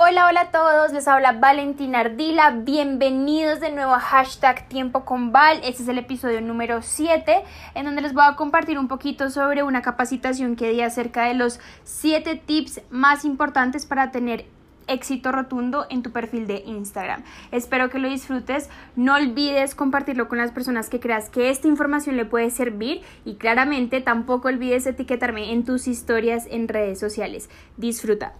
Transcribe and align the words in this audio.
Hola, 0.00 0.28
hola 0.28 0.40
a 0.42 0.50
todos, 0.52 0.92
les 0.92 1.08
habla 1.08 1.32
Valentina 1.32 1.98
Ardila, 1.98 2.52
bienvenidos 2.52 3.58
de 3.58 3.72
nuevo 3.72 3.94
a 3.94 3.98
hashtag 3.98 4.68
Tiempo 4.68 5.04
con 5.04 5.32
Val, 5.32 5.58
este 5.64 5.82
es 5.82 5.88
el 5.88 5.98
episodio 5.98 6.40
número 6.40 6.82
7 6.82 7.42
en 7.74 7.84
donde 7.84 8.02
les 8.02 8.14
voy 8.14 8.22
a 8.24 8.36
compartir 8.36 8.78
un 8.78 8.86
poquito 8.86 9.28
sobre 9.28 9.64
una 9.64 9.82
capacitación 9.82 10.54
que 10.54 10.70
di 10.70 10.82
acerca 10.82 11.24
de 11.24 11.34
los 11.34 11.58
7 11.82 12.40
tips 12.46 12.80
más 12.90 13.24
importantes 13.24 13.86
para 13.86 14.12
tener 14.12 14.46
éxito 14.86 15.32
rotundo 15.32 15.84
en 15.90 16.04
tu 16.04 16.12
perfil 16.12 16.46
de 16.46 16.62
Instagram. 16.64 17.24
Espero 17.50 17.90
que 17.90 17.98
lo 17.98 18.08
disfrutes. 18.08 18.70
No 18.94 19.16
olvides 19.16 19.74
compartirlo 19.74 20.28
con 20.28 20.38
las 20.38 20.52
personas 20.52 20.88
que 20.88 21.00
creas 21.00 21.28
que 21.28 21.50
esta 21.50 21.66
información 21.66 22.16
le 22.16 22.24
puede 22.24 22.50
servir 22.50 23.02
y 23.24 23.34
claramente 23.34 24.00
tampoco 24.00 24.46
olvides 24.46 24.86
etiquetarme 24.86 25.52
en 25.52 25.64
tus 25.64 25.88
historias 25.88 26.46
en 26.48 26.68
redes 26.68 27.00
sociales. 27.00 27.50
Disfruta 27.76 28.32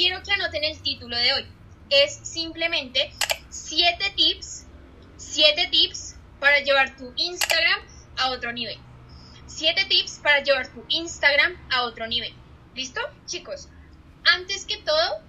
quiero 0.00 0.22
que 0.22 0.32
anoten 0.32 0.64
el 0.64 0.80
título 0.80 1.14
de 1.14 1.34
hoy. 1.34 1.46
Es 1.90 2.20
simplemente 2.22 3.12
7 3.50 4.12
tips, 4.16 4.64
7 5.18 5.68
tips 5.70 6.16
para 6.38 6.60
llevar 6.60 6.96
tu 6.96 7.12
Instagram 7.16 7.80
a 8.16 8.30
otro 8.30 8.50
nivel. 8.52 8.78
7 9.46 9.84
tips 9.90 10.20
para 10.22 10.42
llevar 10.42 10.68
tu 10.68 10.82
Instagram 10.88 11.54
a 11.70 11.82
otro 11.82 12.06
nivel. 12.06 12.32
¿Listo? 12.74 13.00
Chicos, 13.26 13.68
antes 14.24 14.64
que 14.64 14.78
todo, 14.78 15.20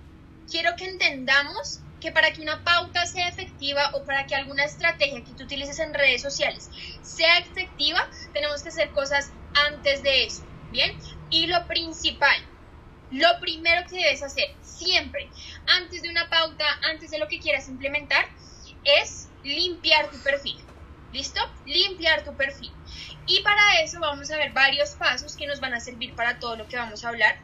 quiero 0.49 0.75
que 0.77 0.85
entendamos 0.85 1.81
que 1.99 2.13
para 2.13 2.31
que 2.31 2.41
una 2.41 2.63
pauta 2.63 3.05
sea 3.05 3.27
efectiva 3.27 3.91
o 3.93 4.05
para 4.05 4.25
que 4.25 4.35
alguna 4.35 4.63
estrategia 4.63 5.23
que 5.23 5.33
tú 5.33 5.43
utilices 5.43 5.79
en 5.79 5.93
redes 5.93 6.21
sociales 6.21 6.69
sea 7.01 7.39
efectiva, 7.39 8.09
tenemos 8.33 8.63
que 8.63 8.69
hacer 8.69 8.89
cosas 8.91 9.31
antes 9.67 10.01
de 10.01 10.25
eso. 10.27 10.45
¿Bien? 10.71 10.97
Y 11.29 11.47
lo 11.47 11.67
principal, 11.67 12.37
lo 13.11 13.39
primero 13.39 13.87
que 13.89 13.97
debes 13.97 14.23
hacer 14.23 14.55
siempre, 14.61 15.29
antes 15.67 16.01
de 16.01 16.09
una 16.09 16.29
pauta, 16.29 16.65
antes 16.89 17.11
de 17.11 17.19
lo 17.19 17.27
que 17.27 17.39
quieras 17.39 17.67
implementar, 17.67 18.25
es 18.83 19.29
limpiar 19.43 20.09
tu 20.09 20.17
perfil. 20.19 20.57
¿Listo? 21.11 21.41
Limpiar 21.65 22.23
tu 22.23 22.35
perfil. 22.37 22.71
Y 23.27 23.41
para 23.43 23.81
eso 23.81 23.99
vamos 23.99 24.31
a 24.31 24.37
ver 24.37 24.53
varios 24.53 24.91
pasos 24.91 25.35
que 25.35 25.45
nos 25.45 25.59
van 25.59 25.73
a 25.73 25.79
servir 25.79 26.15
para 26.15 26.39
todo 26.39 26.55
lo 26.55 26.67
que 26.67 26.77
vamos 26.77 27.03
a 27.03 27.09
hablar, 27.09 27.37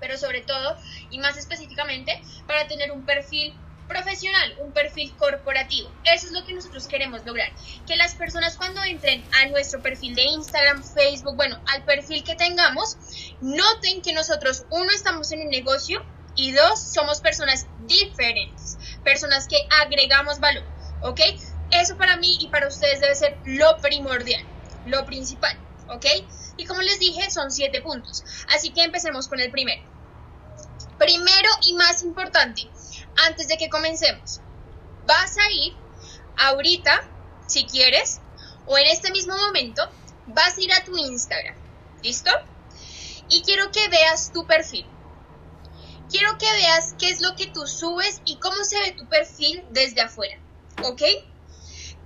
pero 0.00 0.16
sobre 0.16 0.42
todo 0.42 0.76
y 1.10 1.18
más 1.18 1.36
específicamente 1.36 2.20
para 2.46 2.68
tener 2.68 2.92
un 2.92 3.04
perfil 3.04 3.54
profesional, 3.88 4.56
un 4.60 4.72
perfil 4.72 5.12
corporativo. 5.16 5.90
Eso 6.04 6.26
es 6.26 6.32
lo 6.32 6.44
que 6.44 6.52
nosotros 6.52 6.86
queremos 6.86 7.24
lograr. 7.26 7.50
Que 7.86 7.96
las 7.96 8.14
personas 8.14 8.56
cuando 8.56 8.82
entren 8.84 9.24
a 9.40 9.46
nuestro 9.46 9.82
perfil 9.82 10.14
de 10.14 10.22
Instagram, 10.22 10.84
Facebook, 10.84 11.36
bueno, 11.36 11.60
al 11.66 11.84
perfil 11.84 12.22
que 12.22 12.36
tengamos, 12.36 12.96
noten 13.40 14.02
que 14.02 14.12
nosotros, 14.12 14.64
uno, 14.70 14.90
estamos 14.92 15.32
en 15.32 15.40
un 15.40 15.48
negocio 15.48 16.04
y 16.36 16.52
dos, 16.52 16.80
somos 16.80 17.20
personas 17.20 17.66
diferentes, 17.86 18.78
personas 19.02 19.48
que 19.48 19.56
agregamos 19.82 20.38
valor, 20.38 20.64
¿ok? 21.02 21.20
Eso 21.72 21.96
para 21.96 22.16
mí 22.16 22.38
y 22.40 22.48
para 22.48 22.68
ustedes 22.68 23.00
debe 23.00 23.14
ser 23.14 23.36
lo 23.44 23.76
primordial, 23.78 24.44
lo 24.86 25.04
principal, 25.04 25.58
¿ok? 25.88 26.06
Y 26.56 26.64
como 26.66 26.82
les 26.82 26.98
dije, 26.98 27.30
son 27.30 27.50
siete 27.50 27.82
puntos. 27.82 28.24
Así 28.54 28.70
que 28.70 28.82
empecemos 28.82 29.28
con 29.28 29.40
el 29.40 29.50
primero. 29.50 29.82
Primero 30.98 31.48
y 31.66 31.74
más 31.74 32.02
importante, 32.02 32.68
antes 33.26 33.48
de 33.48 33.56
que 33.56 33.68
comencemos, 33.68 34.40
vas 35.06 35.36
a 35.38 35.50
ir 35.50 35.74
ahorita, 36.36 37.02
si 37.46 37.64
quieres, 37.66 38.20
o 38.66 38.78
en 38.78 38.86
este 38.86 39.10
mismo 39.10 39.36
momento, 39.36 39.82
vas 40.26 40.56
a 40.56 40.60
ir 40.60 40.72
a 40.72 40.84
tu 40.84 40.96
Instagram. 40.96 41.56
¿Listo? 42.02 42.30
Y 43.28 43.42
quiero 43.42 43.70
que 43.72 43.88
veas 43.88 44.32
tu 44.32 44.46
perfil. 44.46 44.86
Quiero 46.10 46.38
que 46.38 46.50
veas 46.52 46.94
qué 46.98 47.10
es 47.10 47.20
lo 47.20 47.34
que 47.34 47.46
tú 47.48 47.66
subes 47.66 48.22
y 48.24 48.36
cómo 48.36 48.64
se 48.64 48.80
ve 48.80 48.92
tu 48.92 49.06
perfil 49.08 49.64
desde 49.70 50.00
afuera. 50.00 50.38
¿Ok? 50.84 51.02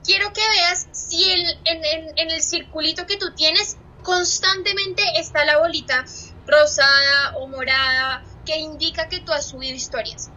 Quiero 0.05 0.33
que 0.33 0.41
veas 0.41 0.89
si 0.93 1.31
en, 1.31 1.47
en 1.65 2.31
el 2.31 2.43
circulito 2.43 3.07
que 3.07 3.17
tú 3.17 3.33
tienes 3.35 3.77
constantemente 4.03 5.03
está 5.17 5.45
la 5.45 5.59
bolita 5.59 6.05
rosada 6.47 7.37
o 7.37 7.47
morada 7.47 8.25
que 8.45 8.57
indica 8.57 9.09
que 9.09 9.21
tú 9.21 9.33
has 9.33 9.47
subido 9.47 9.77
historias. 9.77 10.31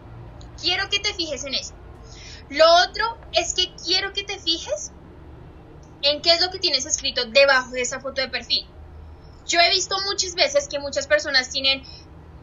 Quiero 0.60 0.88
que 0.88 1.00
te 1.00 1.14
fijes 1.14 1.44
en 1.44 1.54
eso. 1.54 1.74
Lo 2.48 2.64
otro 2.84 3.18
es 3.32 3.54
que 3.54 3.74
quiero 3.84 4.12
que 4.12 4.22
te 4.22 4.38
fijes 4.38 4.92
en 6.02 6.22
qué 6.22 6.32
es 6.32 6.40
lo 6.40 6.50
que 6.50 6.58
tienes 6.58 6.86
escrito 6.86 7.24
debajo 7.26 7.70
de 7.70 7.82
esa 7.82 8.00
foto 8.00 8.20
de 8.20 8.28
perfil. 8.28 8.66
Yo 9.46 9.60
he 9.60 9.70
visto 9.70 9.96
muchas 10.06 10.34
veces 10.34 10.68
que 10.68 10.78
muchas 10.78 11.06
personas 11.06 11.50
tienen 11.50 11.82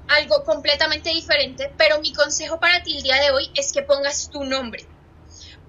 algo 0.08 0.44
completamente 0.44 1.10
diferente, 1.10 1.74
pero 1.78 2.00
mi 2.00 2.14
consejo 2.14 2.60
para 2.60 2.84
ti 2.84 2.98
el 2.98 3.04
día 3.04 3.22
de 3.22 3.32
hoy 3.32 3.52
es 3.56 3.72
que 3.72 3.84
pongas 3.84 4.30
tu 4.30 4.44
nombre. 4.44 4.86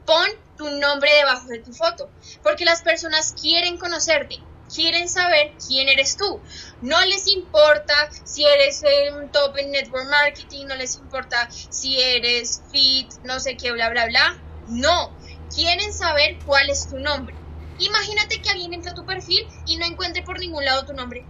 Pon 0.04 0.28
tu 0.56 0.70
nombre 0.70 1.10
debajo 1.12 1.48
de 1.48 1.60
tu 1.60 1.72
foto, 1.72 2.10
porque 2.42 2.64
las 2.64 2.82
personas 2.82 3.34
quieren 3.40 3.78
conocerte, 3.78 4.38
quieren 4.72 5.08
saber 5.08 5.54
quién 5.66 5.88
eres 5.88 6.16
tú. 6.16 6.40
No 6.80 7.00
les 7.04 7.28
importa 7.28 7.94
si 8.24 8.44
eres 8.44 8.82
un 9.14 9.30
top 9.30 9.56
en 9.58 9.70
network 9.70 10.08
marketing, 10.08 10.66
no 10.66 10.74
les 10.76 10.96
importa 10.96 11.48
si 11.50 12.00
eres 12.00 12.62
fit, 12.70 13.12
no 13.22 13.40
sé 13.40 13.56
qué, 13.56 13.72
bla, 13.72 13.90
bla, 13.90 14.06
bla. 14.06 14.36
No, 14.68 15.12
quieren 15.54 15.92
saber 15.92 16.38
cuál 16.44 16.70
es 16.70 16.88
tu 16.88 16.98
nombre. 16.98 17.34
Imagínate 17.78 18.40
que 18.40 18.50
alguien 18.50 18.72
entra 18.72 18.92
a 18.92 18.94
tu 18.94 19.04
perfil 19.04 19.46
y 19.66 19.76
no 19.76 19.86
encuentre 19.86 20.22
por 20.22 20.38
ningún 20.38 20.64
lado 20.64 20.86
tu 20.86 20.92
nombre. 20.92 21.26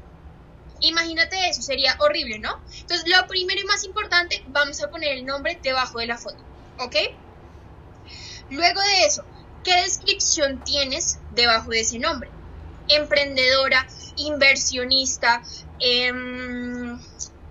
Imagínate 0.80 1.48
eso, 1.48 1.62
sería 1.62 1.96
horrible, 2.00 2.38
¿no? 2.38 2.62
Entonces, 2.80 3.08
lo 3.08 3.26
primero 3.26 3.60
y 3.60 3.64
más 3.64 3.84
importante, 3.84 4.44
vamos 4.48 4.82
a 4.82 4.90
poner 4.90 5.12
el 5.12 5.24
nombre 5.24 5.58
debajo 5.62 5.98
de 5.98 6.06
la 6.06 6.18
foto, 6.18 6.44
¿ok? 6.78 6.96
Luego 8.50 8.80
de 8.80 9.04
eso, 9.06 9.24
¿qué 9.62 9.74
descripción 9.82 10.62
tienes 10.62 11.18
debajo 11.30 11.70
de 11.70 11.80
ese 11.80 11.98
nombre? 11.98 12.30
Emprendedora, 12.88 13.86
inversionista, 14.16 15.42
em, 15.80 16.98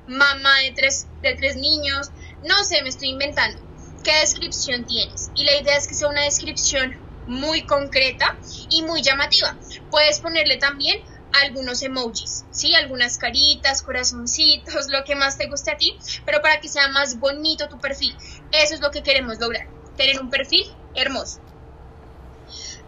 mamá 0.08 0.60
de 0.60 0.72
tres, 0.72 1.08
de 1.22 1.36
tres 1.36 1.56
niños, 1.56 2.12
no 2.44 2.64
sé, 2.64 2.82
me 2.82 2.90
estoy 2.90 3.10
inventando. 3.10 3.62
¿Qué 4.04 4.14
descripción 4.20 4.86
tienes? 4.86 5.32
Y 5.36 5.46
la 5.46 5.56
idea 5.56 5.78
es 5.78 5.88
que 5.88 5.94
sea 5.94 6.10
una 6.10 6.24
descripción 6.24 6.98
muy 7.26 7.66
concreta 7.66 8.38
y 8.70 8.84
muy 8.84 9.02
llamativa. 9.02 9.58
Puedes 9.90 10.20
ponerle 10.20 10.58
también 10.58 11.02
algunos 11.42 11.82
emojis, 11.82 12.46
¿sí? 12.52 12.76
Algunas 12.76 13.18
caritas, 13.18 13.82
corazoncitos, 13.82 14.90
lo 14.90 15.04
que 15.04 15.16
más 15.16 15.38
te 15.38 15.48
guste 15.48 15.72
a 15.72 15.78
ti, 15.78 15.98
pero 16.26 16.42
para 16.42 16.60
que 16.60 16.68
sea 16.68 16.90
más 16.90 17.20
bonito 17.20 17.70
tu 17.70 17.80
perfil. 17.80 18.16
Eso 18.52 18.76
es 18.76 18.82
lo 18.82 18.92
que 18.92 19.04
queremos 19.04 19.40
lograr, 19.40 19.68
tener 19.98 20.20
un 20.20 20.30
perfil 20.30 20.66
hermoso. 20.96 21.40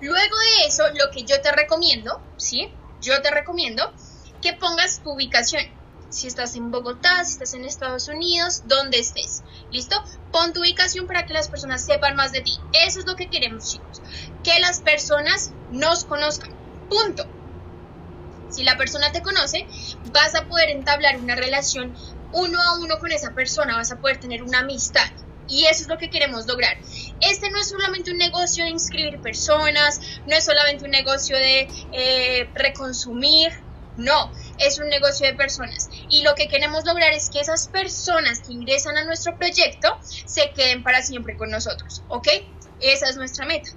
Luego 0.02 0.38
de 0.38 0.68
eso, 0.68 0.84
lo 0.94 1.12
que 1.12 1.24
yo 1.24 1.42
te 1.42 1.52
recomiendo, 1.52 2.22
¿sí? 2.38 2.72
Yo 3.02 3.22
te 3.22 3.32
recomiendo 3.32 3.94
que 4.42 4.54
pongas 4.54 5.02
tu 5.02 5.12
ubicación. 5.12 5.64
Si 6.10 6.28
estás 6.28 6.56
en 6.56 6.72
Bogotá, 6.72 7.24
si 7.26 7.34
estás 7.34 7.54
en 7.54 7.66
Estados 7.66 8.08
Unidos, 8.08 8.64
donde 8.68 9.00
estés. 9.00 9.44
¿Listo? 9.72 10.02
Pon 10.32 10.54
tu 10.54 10.62
ubicación 10.62 11.08
para 11.08 11.26
que 11.26 11.34
las 11.34 11.50
personas 11.50 11.86
sepan 11.86 12.16
más 12.16 12.32
de 12.32 12.42
ti. 12.42 12.54
Eso 12.86 13.00
es 13.00 13.06
lo 13.06 13.16
que 13.16 13.30
queremos, 13.30 13.72
chicos. 13.72 14.02
Que 14.44 14.60
las 14.60 14.82
personas 14.82 15.52
nos 15.72 16.06
conozcan. 16.06 16.52
Punto. 16.90 17.26
Si 18.50 18.64
la 18.64 18.78
persona 18.78 19.12
te 19.12 19.22
conoce, 19.22 19.68
vas 20.14 20.36
a 20.36 20.46
poder 20.46 20.70
entablar 20.70 21.18
una 21.18 21.36
relación 21.36 21.94
uno 22.32 22.62
a 22.62 22.78
uno 22.80 23.00
con 23.00 23.12
esa 23.12 23.32
persona, 23.32 23.78
vas 23.78 23.92
a 23.92 24.00
poder 24.00 24.18
tener 24.18 24.44
una 24.44 24.60
amistad. 24.60 25.10
Y 25.48 25.66
eso 25.66 25.84
es 25.84 25.88
lo 25.88 25.98
que 25.98 26.10
queremos 26.10 26.48
lograr. 26.48 26.78
Este 27.22 27.50
no 27.50 27.60
es 27.60 27.70
solamente 27.70 28.12
un 28.12 28.18
negocio 28.18 28.64
de 28.64 28.72
inscribir 28.72 29.22
personas, 29.22 30.00
no 30.26 30.36
es 30.36 30.44
solamente 30.44 30.86
un 30.86 30.92
negocio 30.92 31.38
de 31.38 31.68
eh, 31.92 32.50
reconsumir, 32.54 33.52
no, 33.98 34.32
es 34.58 34.80
un 34.80 34.90
negocio 34.90 35.28
de 35.28 35.34
personas. 35.34 35.90
Y 36.10 36.24
lo 36.24 36.36
que 36.36 36.48
queremos 36.48 36.86
lograr 36.86 37.14
es 37.14 37.30
que 37.30 37.40
esas 37.40 37.68
personas 37.68 38.40
que 38.40 38.54
ingresan 38.54 38.98
a 38.98 39.06
nuestro 39.06 39.38
proyecto 39.38 39.98
se 40.02 40.52
queden 40.52 40.84
para 40.84 41.02
siempre 41.02 41.38
con 41.38 41.52
nosotros, 41.52 42.02
¿ok? 42.10 42.28
Esa 42.82 43.10
es 43.10 43.16
nuestra 43.16 43.46
meta. 43.46 43.70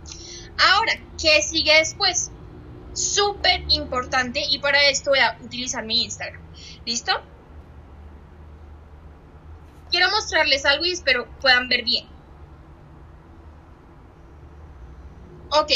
Ahora, 0.59 0.93
¿qué 1.21 1.41
sigue 1.43 1.77
después? 1.77 2.31
Súper 2.95 3.65
importante 3.69 4.43
y 4.51 4.59
para 4.59 4.89
esto 4.89 5.11
voy 5.11 5.21
a 5.21 5.39
utilizar 5.41 5.85
mi 5.85 6.03
Instagram. 6.03 6.43
¿Listo? 6.85 7.13
Quiero 9.91 10.11
mostrarles 10.11 10.65
algo 10.67 10.85
y 10.85 10.93
espero 10.93 11.29
puedan 11.41 11.69
ver 11.69 11.85
bien. 11.85 12.07
Ok, 15.51 15.73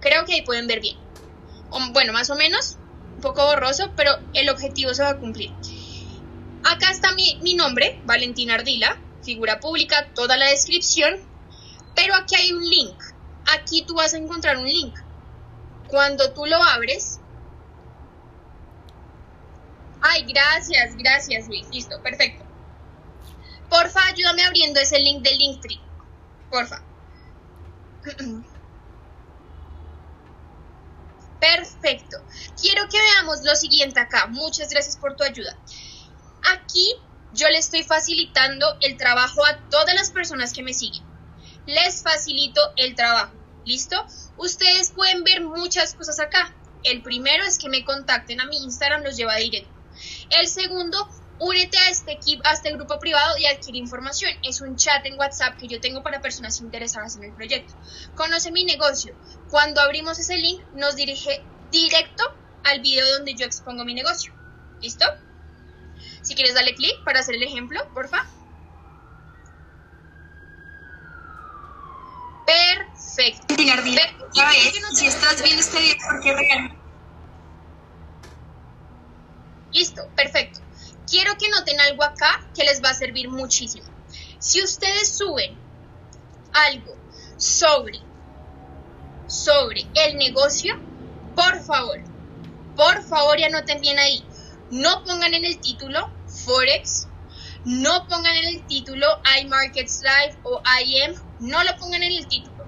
creo 0.00 0.24
que 0.24 0.34
ahí 0.34 0.42
pueden 0.42 0.66
ver 0.66 0.80
bien. 0.80 0.96
Bueno, 1.92 2.12
más 2.12 2.28
o 2.30 2.34
menos, 2.34 2.76
un 3.14 3.20
poco 3.20 3.44
borroso, 3.46 3.92
pero 3.96 4.12
el 4.34 4.50
objetivo 4.50 4.92
se 4.94 5.02
va 5.02 5.10
a 5.10 5.18
cumplir. 5.18 5.52
Acá 6.64 6.90
está 6.90 7.12
mi, 7.12 7.38
mi 7.42 7.54
nombre, 7.54 8.00
Valentina 8.04 8.54
Ardila, 8.54 8.98
figura 9.22 9.60
pública, 9.60 10.08
toda 10.14 10.36
la 10.36 10.46
descripción, 10.46 11.20
pero 11.94 12.14
aquí 12.14 12.34
hay 12.34 12.52
un 12.52 12.68
link. 12.68 12.96
Aquí 13.56 13.84
tú 13.84 13.94
vas 13.94 14.14
a 14.14 14.18
encontrar 14.18 14.58
un 14.58 14.66
link. 14.66 14.94
Cuando 15.88 16.32
tú 16.32 16.46
lo 16.46 16.56
abres... 16.56 17.20
Ay, 20.00 20.24
gracias, 20.24 20.96
gracias 20.96 21.46
Luis, 21.46 21.68
listo, 21.70 22.02
perfecto. 22.02 22.44
Por 23.72 23.90
compartiendo 24.52 24.80
ese 24.80 24.98
link 24.98 25.22
del 25.22 25.38
Linktree. 25.38 25.80
Porfa. 26.50 26.82
Perfecto. 31.40 32.18
Quiero 32.60 32.86
que 32.90 32.98
veamos 32.98 33.42
lo 33.44 33.56
siguiente 33.56 33.98
acá. 33.98 34.26
Muchas 34.26 34.68
gracias 34.68 34.98
por 34.98 35.16
tu 35.16 35.24
ayuda. 35.24 35.56
Aquí 36.52 36.94
yo 37.32 37.48
le 37.48 37.56
estoy 37.56 37.82
facilitando 37.82 38.66
el 38.82 38.98
trabajo 38.98 39.44
a 39.46 39.56
todas 39.70 39.94
las 39.94 40.10
personas 40.10 40.52
que 40.52 40.62
me 40.62 40.74
siguen. 40.74 41.02
Les 41.66 42.02
facilito 42.02 42.60
el 42.76 42.94
trabajo. 42.94 43.32
¿Listo? 43.64 44.04
Ustedes 44.36 44.90
pueden 44.90 45.24
ver 45.24 45.40
muchas 45.40 45.94
cosas 45.94 46.20
acá. 46.20 46.54
El 46.84 47.02
primero 47.02 47.44
es 47.44 47.58
que 47.58 47.70
me 47.70 47.84
contacten 47.84 48.40
a 48.40 48.46
mi 48.46 48.58
Instagram, 48.58 49.02
los 49.02 49.16
lleva 49.16 49.36
directo. 49.36 49.70
El 50.30 50.46
segundo, 50.46 51.08
únete 51.42 51.76
a 51.76 51.90
este 51.90 52.12
equipo, 52.12 52.46
a 52.46 52.52
este 52.52 52.72
grupo 52.72 52.98
privado 53.00 53.36
y 53.36 53.46
adquiere 53.46 53.78
información. 53.78 54.30
Es 54.44 54.60
un 54.60 54.76
chat 54.76 55.04
en 55.06 55.18
WhatsApp 55.18 55.58
que 55.58 55.66
yo 55.66 55.80
tengo 55.80 56.02
para 56.02 56.20
personas 56.20 56.60
interesadas 56.60 57.16
en 57.16 57.24
el 57.24 57.32
proyecto. 57.32 57.74
Conoce 58.14 58.52
mi 58.52 58.64
negocio. 58.64 59.14
Cuando 59.50 59.80
abrimos 59.80 60.18
ese 60.20 60.36
link, 60.36 60.62
nos 60.74 60.94
dirige 60.94 61.42
directo 61.72 62.22
al 62.64 62.80
video 62.80 63.04
donde 63.14 63.34
yo 63.34 63.44
expongo 63.44 63.84
mi 63.84 63.92
negocio. 63.92 64.32
¿Listo? 64.80 65.04
Si 66.22 66.34
quieres 66.36 66.54
darle 66.54 66.74
clic 66.74 67.02
para 67.04 67.20
hacer 67.20 67.34
el 67.34 67.42
ejemplo, 67.42 67.80
porfa. 67.92 68.24
Perfecto. 72.46 73.54
si 74.94 75.06
estás 75.06 75.42
viendo 75.42 75.60
este 75.60 75.80
video 75.80 75.96
porque 76.08 76.32
realmente... 76.32 76.78
Listo, 79.72 80.06
perfecto. 80.14 80.61
Quiero 81.12 81.36
que 81.36 81.50
noten 81.50 81.78
algo 81.78 82.04
acá 82.04 82.42
que 82.54 82.64
les 82.64 82.82
va 82.82 82.88
a 82.88 82.94
servir 82.94 83.28
muchísimo. 83.28 83.86
Si 84.38 84.62
ustedes 84.62 85.14
suben 85.14 85.54
algo 86.54 86.96
sobre, 87.36 88.00
sobre 89.26 89.86
el 89.92 90.16
negocio, 90.16 90.74
por 91.36 91.60
favor, 91.60 92.00
por 92.76 93.02
favor 93.02 93.38
y 93.38 93.44
anoten 93.44 93.82
bien 93.82 93.98
ahí. 93.98 94.24
No 94.70 95.04
pongan 95.04 95.34
en 95.34 95.44
el 95.44 95.60
título 95.60 96.10
Forex, 96.46 97.08
no 97.66 98.08
pongan 98.08 98.34
en 98.34 98.44
el 98.56 98.66
título 98.66 99.06
iMarkets 99.38 100.00
Live 100.00 100.38
o 100.44 100.62
IM, 100.82 101.14
no 101.40 101.62
lo 101.62 101.76
pongan 101.76 102.04
en 102.04 102.12
el 102.12 102.26
título, 102.26 102.64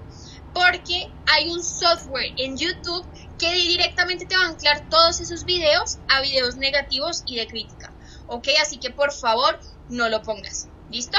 porque 0.53 1.11
hay 1.25 1.49
un 1.49 1.63
software 1.63 2.31
en 2.37 2.59
YouTube 2.59 3.07
que 3.39 3.51
directamente 3.53 4.27
te 4.27 4.37
va 4.37 4.43
a 4.43 4.49
anclar 4.49 4.87
todos 4.87 5.19
esos 5.19 5.45
videos 5.45 5.97
a 6.09 6.21
videos 6.21 6.57
negativos 6.57 7.23
y 7.25 7.37
de 7.37 7.47
crítica. 7.47 7.91
¿Ok? 8.27 8.47
Así 8.61 8.77
que 8.77 8.89
por 8.89 9.11
favor 9.11 9.59
no 9.89 10.09
lo 10.09 10.21
pongas. 10.21 10.67
¿Listo? 10.89 11.17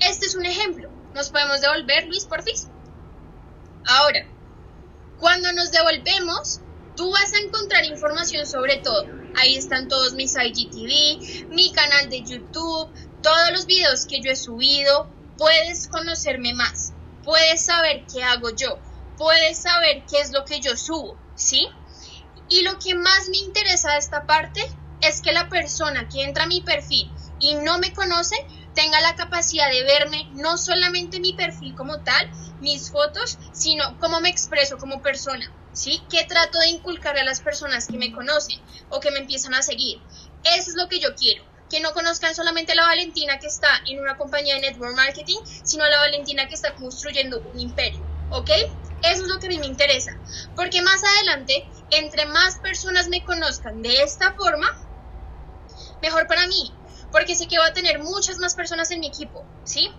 Este 0.00 0.26
es 0.26 0.34
un 0.34 0.46
ejemplo. 0.46 0.90
Nos 1.14 1.30
podemos 1.30 1.60
devolver, 1.60 2.06
Luis, 2.06 2.26
por 2.26 2.42
fin. 2.42 2.54
Ahora, 3.86 4.26
cuando 5.18 5.52
nos 5.52 5.70
devolvemos, 5.72 6.60
tú 6.96 7.10
vas 7.10 7.32
a 7.32 7.38
encontrar 7.38 7.84
información 7.84 8.46
sobre 8.46 8.76
todo. 8.76 9.06
Ahí 9.36 9.56
están 9.56 9.88
todos 9.88 10.14
mis 10.14 10.34
IGTV, 10.36 11.48
mi 11.48 11.72
canal 11.72 12.08
de 12.10 12.22
YouTube, 12.22 12.90
todos 13.22 13.52
los 13.52 13.66
videos 13.66 14.06
que 14.06 14.20
yo 14.20 14.30
he 14.30 14.36
subido. 14.36 15.08
Puedes 15.36 15.88
conocerme 15.88 16.54
más. 16.54 16.92
Puedes 17.24 17.64
saber 17.64 18.04
qué 18.12 18.22
hago 18.22 18.50
yo. 18.50 18.78
Puedes 19.16 19.58
saber 19.58 20.04
qué 20.10 20.20
es 20.20 20.32
lo 20.32 20.44
que 20.44 20.60
yo 20.60 20.76
subo. 20.76 21.16
¿sí? 21.38 21.68
Y 22.48 22.62
lo 22.62 22.78
que 22.78 22.94
más 22.94 23.28
me 23.30 23.38
interesa 23.38 23.92
de 23.92 23.98
esta 23.98 24.26
parte 24.26 24.68
es 25.00 25.22
que 25.22 25.32
la 25.32 25.48
persona 25.48 26.08
que 26.08 26.24
entra 26.24 26.44
a 26.44 26.48
mi 26.48 26.60
perfil 26.60 27.10
y 27.40 27.54
no 27.54 27.78
me 27.78 27.92
conoce 27.92 28.36
tenga 28.74 29.00
la 29.00 29.16
capacidad 29.16 29.70
de 29.70 29.82
verme 29.82 30.28
no 30.34 30.56
solamente 30.56 31.20
mi 31.20 31.32
perfil 31.32 31.74
como 31.74 32.00
tal, 32.02 32.30
mis 32.60 32.90
fotos, 32.90 33.38
sino 33.52 33.98
cómo 33.98 34.20
me 34.20 34.28
expreso 34.28 34.78
como 34.78 35.02
persona, 35.02 35.52
¿sí? 35.72 36.02
¿Qué 36.08 36.24
trato 36.24 36.58
de 36.58 36.68
inculcarle 36.68 37.22
a 37.22 37.24
las 37.24 37.40
personas 37.40 37.86
que 37.86 37.96
me 37.96 38.12
conocen 38.12 38.60
o 38.90 39.00
que 39.00 39.10
me 39.10 39.18
empiezan 39.18 39.54
a 39.54 39.62
seguir? 39.62 40.00
Eso 40.44 40.70
es 40.70 40.76
lo 40.76 40.88
que 40.88 41.00
yo 41.00 41.14
quiero. 41.14 41.44
Que 41.68 41.80
no 41.80 41.92
conozcan 41.92 42.34
solamente 42.34 42.72
a 42.72 42.76
la 42.76 42.86
Valentina 42.86 43.38
que 43.38 43.46
está 43.46 43.68
en 43.86 44.00
una 44.00 44.16
compañía 44.16 44.54
de 44.54 44.62
network 44.62 44.96
marketing, 44.96 45.38
sino 45.44 45.84
a 45.84 45.88
la 45.88 45.98
Valentina 45.98 46.48
que 46.48 46.54
está 46.54 46.74
construyendo 46.74 47.40
un 47.40 47.60
imperio, 47.60 48.00
¿ok? 48.30 48.50
Eso 49.02 49.22
es 49.22 49.28
lo 49.28 49.38
que 49.38 49.46
a 49.46 49.50
mí 49.50 49.58
me 49.58 49.66
interesa. 49.66 50.16
Porque 50.56 50.82
más 50.82 51.02
adelante, 51.04 51.68
entre 51.90 52.26
más 52.26 52.58
personas 52.58 53.08
me 53.08 53.24
conozcan 53.24 53.82
de 53.82 54.02
esta 54.02 54.32
forma, 54.34 54.87
mejor 56.02 56.26
para 56.26 56.46
mí. 56.46 56.72
Porque 57.10 57.34
sé 57.34 57.48
que 57.48 57.58
va 57.58 57.66
a 57.66 57.72
tener 57.72 57.98
muchas 58.00 58.38
más 58.38 58.54
personas 58.54 58.90
en 58.90 59.00
mi 59.00 59.08
equipo, 59.08 59.44
¿sí? 59.64 59.90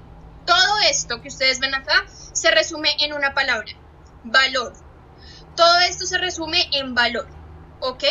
Todo 0.46 0.80
esto 0.90 1.22
que 1.22 1.28
ustedes 1.28 1.60
ven 1.60 1.74
acá 1.74 2.06
se 2.34 2.52
resume 2.52 2.90
en 3.00 3.14
una 3.14 3.34
palabra, 3.34 3.72
valor. 4.24 4.74
Todo 5.56 5.80
esto 5.80 6.06
se 6.06 6.18
resume 6.18 6.70
en 6.74 6.94
valor, 6.94 7.28
¿ok? 7.82 8.04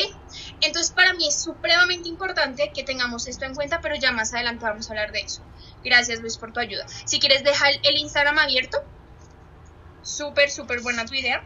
Entonces 0.61 0.93
para 0.93 1.15
mí 1.15 1.29
es 1.29 1.43
supremamente 1.43 2.09
importante 2.09 2.73
que 2.75 2.83
tengamos 2.83 3.27
esto 3.29 3.45
en 3.45 3.55
cuenta, 3.55 3.81
pero 3.81 3.95
ya 3.97 4.13
más 4.13 4.35
adelante 4.35 4.65
vamos 4.65 4.89
a 4.89 4.93
hablar 4.93 5.13
de 5.13 5.21
eso. 5.21 5.43
Gracias 5.85 6.21
Luis 6.21 6.37
por 6.37 6.53
tu 6.53 6.61
ayuda. 6.61 6.87
Si 7.05 7.21
quieres 7.21 7.45
dejar 7.45 7.73
el 7.83 7.97
Instagram 7.97 8.39
abierto, 8.39 8.85
súper, 10.03 10.51
súper 10.51 10.81
buena 10.81 11.05
tu 11.05 11.15
idea. 11.15 11.45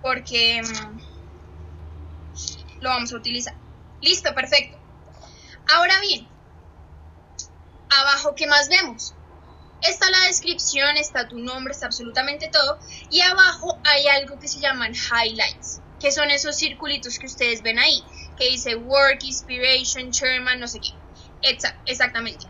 Porque 0.00 0.62
mm, 0.62 1.00
lo 2.80 2.88
vamos 2.88 3.12
a 3.12 3.16
utilizar. 3.16 3.61
Listo, 4.02 4.34
perfecto. 4.34 4.76
Ahora 5.72 6.00
bien, 6.00 6.28
abajo, 7.88 8.34
¿qué 8.34 8.46
más 8.48 8.68
vemos? 8.68 9.14
Está 9.80 10.10
la 10.10 10.26
descripción, 10.26 10.96
está 10.96 11.28
tu 11.28 11.38
nombre, 11.38 11.72
está 11.72 11.86
absolutamente 11.86 12.48
todo. 12.48 12.78
Y 13.10 13.20
abajo 13.20 13.78
hay 13.84 14.08
algo 14.08 14.38
que 14.38 14.48
se 14.48 14.60
llaman 14.60 14.92
highlights, 14.94 15.80
que 16.00 16.10
son 16.10 16.30
esos 16.30 16.56
circulitos 16.56 17.18
que 17.18 17.26
ustedes 17.26 17.62
ven 17.62 17.78
ahí, 17.78 18.02
que 18.36 18.50
dice 18.50 18.74
Work, 18.74 19.22
Inspiration, 19.22 20.10
Chairman, 20.10 20.58
no 20.58 20.66
sé 20.66 20.80
qué. 20.80 20.90
Exactamente. 21.86 22.46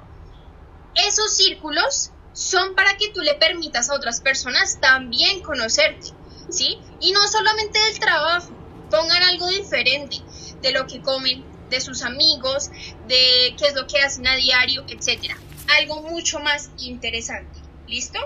Esos 0.95 1.35
círculos 1.35 2.13
son 2.33 2.75
para 2.75 2.97
que 2.97 3.11
tú 3.13 3.21
le 3.21 3.35
permitas 3.35 3.91
a 3.91 3.95
otras 3.95 4.21
personas 4.21 4.79
también 4.81 5.43
conocerte, 5.43 6.09
¿sí? 6.51 6.79
Y 7.01 7.13
no 7.13 7.27
solamente 7.29 7.79
del 7.79 7.99
trabajo, 7.99 8.51
pongan 8.91 9.23
algo 9.23 9.49
diferente 9.49 10.23
de 10.63 10.73
lo 10.73 10.87
que 10.87 11.01
comen, 11.01 11.45
de 11.71 11.81
sus 11.81 12.03
amigos, 12.03 12.71
de 13.09 13.55
qué 13.59 13.67
es 13.67 13.75
lo 13.75 13.87
que 13.87 13.99
hacen 13.99 14.27
a 14.27 14.37
diario, 14.37 14.85
etcétera. 14.89 15.37
Algo 15.79 16.03
mucho 16.03 16.41
más 16.41 16.71
interesante, 16.79 17.59
¿listo? 17.87 18.19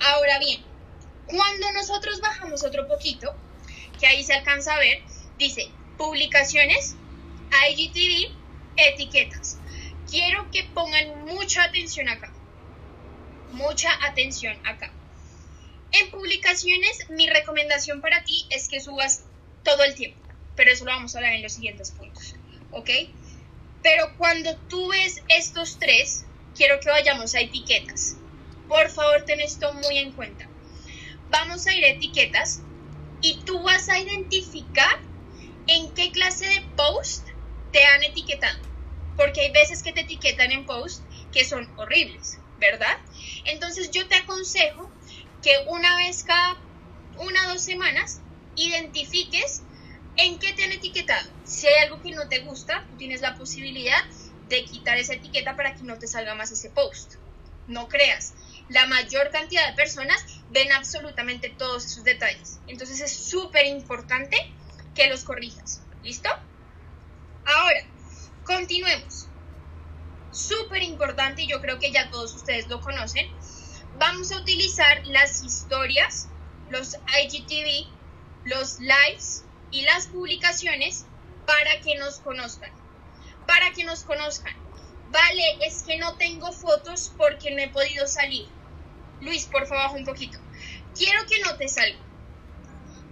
Ahora 0.00 0.38
bien, 0.38 0.62
cuando 1.26 1.72
nosotros 1.72 2.20
bajamos 2.20 2.64
otro 2.64 2.86
poquito, 2.88 3.34
que 3.98 4.06
ahí 4.06 4.22
se 4.22 4.34
alcanza 4.34 4.74
a 4.74 4.78
ver, 4.78 5.02
dice 5.38 5.70
publicaciones, 5.96 6.94
IGTV, 7.70 8.32
etiquetas. 8.76 9.58
Quiero 10.08 10.50
que 10.50 10.64
pongan 10.64 11.24
mucha 11.26 11.64
atención 11.64 12.08
acá 12.08 12.32
mucha 13.52 13.90
atención 14.06 14.56
acá. 14.66 14.90
En 15.92 16.10
publicaciones, 16.10 17.08
mi 17.10 17.28
recomendación 17.28 18.00
para 18.00 18.24
ti 18.24 18.46
es 18.50 18.68
que 18.68 18.80
subas 18.80 19.24
todo 19.64 19.84
el 19.84 19.94
tiempo, 19.94 20.18
pero 20.58 20.72
eso 20.72 20.84
lo 20.84 20.90
vamos 20.90 21.14
a 21.14 21.18
hablar 21.18 21.34
en 21.34 21.42
los 21.44 21.52
siguientes 21.52 21.92
puntos, 21.92 22.34
¿ok? 22.72 22.90
Pero 23.80 24.16
cuando 24.18 24.56
tú 24.68 24.88
ves 24.88 25.22
estos 25.28 25.78
tres, 25.78 26.24
quiero 26.56 26.80
que 26.80 26.90
vayamos 26.90 27.36
a 27.36 27.40
etiquetas. 27.40 28.16
Por 28.66 28.90
favor, 28.90 29.22
ten 29.24 29.40
esto 29.40 29.72
muy 29.74 29.98
en 29.98 30.10
cuenta. 30.10 30.48
Vamos 31.30 31.64
a 31.68 31.74
ir 31.74 31.84
a 31.84 31.90
etiquetas 31.90 32.62
y 33.20 33.38
tú 33.44 33.62
vas 33.62 33.88
a 33.88 34.00
identificar 34.00 34.98
en 35.68 35.94
qué 35.94 36.10
clase 36.10 36.46
de 36.46 36.60
post 36.76 37.28
te 37.70 37.84
han 37.84 38.02
etiquetado. 38.02 38.58
Porque 39.16 39.42
hay 39.42 39.52
veces 39.52 39.84
que 39.84 39.92
te 39.92 40.00
etiquetan 40.00 40.50
en 40.50 40.66
post 40.66 41.04
que 41.32 41.44
son 41.44 41.70
horribles, 41.78 42.40
¿verdad? 42.58 42.98
Entonces 43.44 43.92
yo 43.92 44.08
te 44.08 44.16
aconsejo 44.16 44.90
que 45.40 45.54
una 45.68 45.96
vez 45.98 46.24
cada 46.24 46.56
una 47.16 47.46
o 47.46 47.52
dos 47.52 47.62
semanas 47.62 48.22
identifiques 48.56 49.62
en 50.18 50.38
qué 50.38 50.52
te 50.52 50.64
han 50.64 50.72
etiquetado. 50.72 51.30
Si 51.44 51.66
hay 51.66 51.84
algo 51.84 52.02
que 52.02 52.10
no 52.10 52.28
te 52.28 52.40
gusta, 52.40 52.84
tú 52.90 52.96
tienes 52.96 53.20
la 53.20 53.36
posibilidad 53.36 54.04
de 54.48 54.64
quitar 54.64 54.98
esa 54.98 55.14
etiqueta 55.14 55.56
para 55.56 55.74
que 55.74 55.84
no 55.84 55.98
te 55.98 56.06
salga 56.06 56.34
más 56.34 56.50
ese 56.50 56.70
post. 56.70 57.14
No 57.68 57.88
creas, 57.88 58.34
la 58.68 58.86
mayor 58.86 59.30
cantidad 59.30 59.68
de 59.68 59.76
personas 59.76 60.24
ven 60.50 60.72
absolutamente 60.72 61.50
todos 61.50 61.86
esos 61.86 62.04
detalles. 62.04 62.58
Entonces 62.66 63.00
es 63.00 63.12
súper 63.12 63.66
importante 63.66 64.36
que 64.94 65.06
los 65.06 65.22
corrijas. 65.22 65.82
¿Listo? 66.02 66.28
Ahora, 67.46 67.80
continuemos 68.44 69.28
súper 70.32 70.82
importante 70.82 71.42
y 71.42 71.48
yo 71.48 71.60
creo 71.60 71.78
que 71.78 71.92
ya 71.92 72.10
todos 72.10 72.34
ustedes 72.34 72.68
lo 72.68 72.80
conocen. 72.80 73.30
Vamos 73.98 74.32
a 74.32 74.38
utilizar 74.38 75.06
las 75.06 75.42
historias, 75.42 76.28
los 76.70 76.94
IGTV, 76.94 77.86
los 78.44 78.78
lives 78.80 79.44
y 79.70 79.82
las 79.82 80.06
publicaciones 80.06 81.04
para 81.46 81.80
que 81.80 81.96
nos 81.96 82.20
conozcan. 82.20 82.70
Para 83.46 83.72
que 83.72 83.84
nos 83.84 84.04
conozcan. 84.04 84.54
Vale, 85.10 85.66
es 85.66 85.82
que 85.82 85.96
no 85.96 86.16
tengo 86.16 86.52
fotos 86.52 87.12
porque 87.16 87.50
no 87.50 87.62
he 87.62 87.68
podido 87.68 88.06
salir. 88.06 88.46
Luis, 89.20 89.46
por 89.46 89.66
favor, 89.66 89.96
un 89.96 90.04
poquito. 90.04 90.38
Quiero 90.94 91.24
que 91.26 91.40
no 91.40 91.56
te 91.56 91.68
salga. 91.68 91.98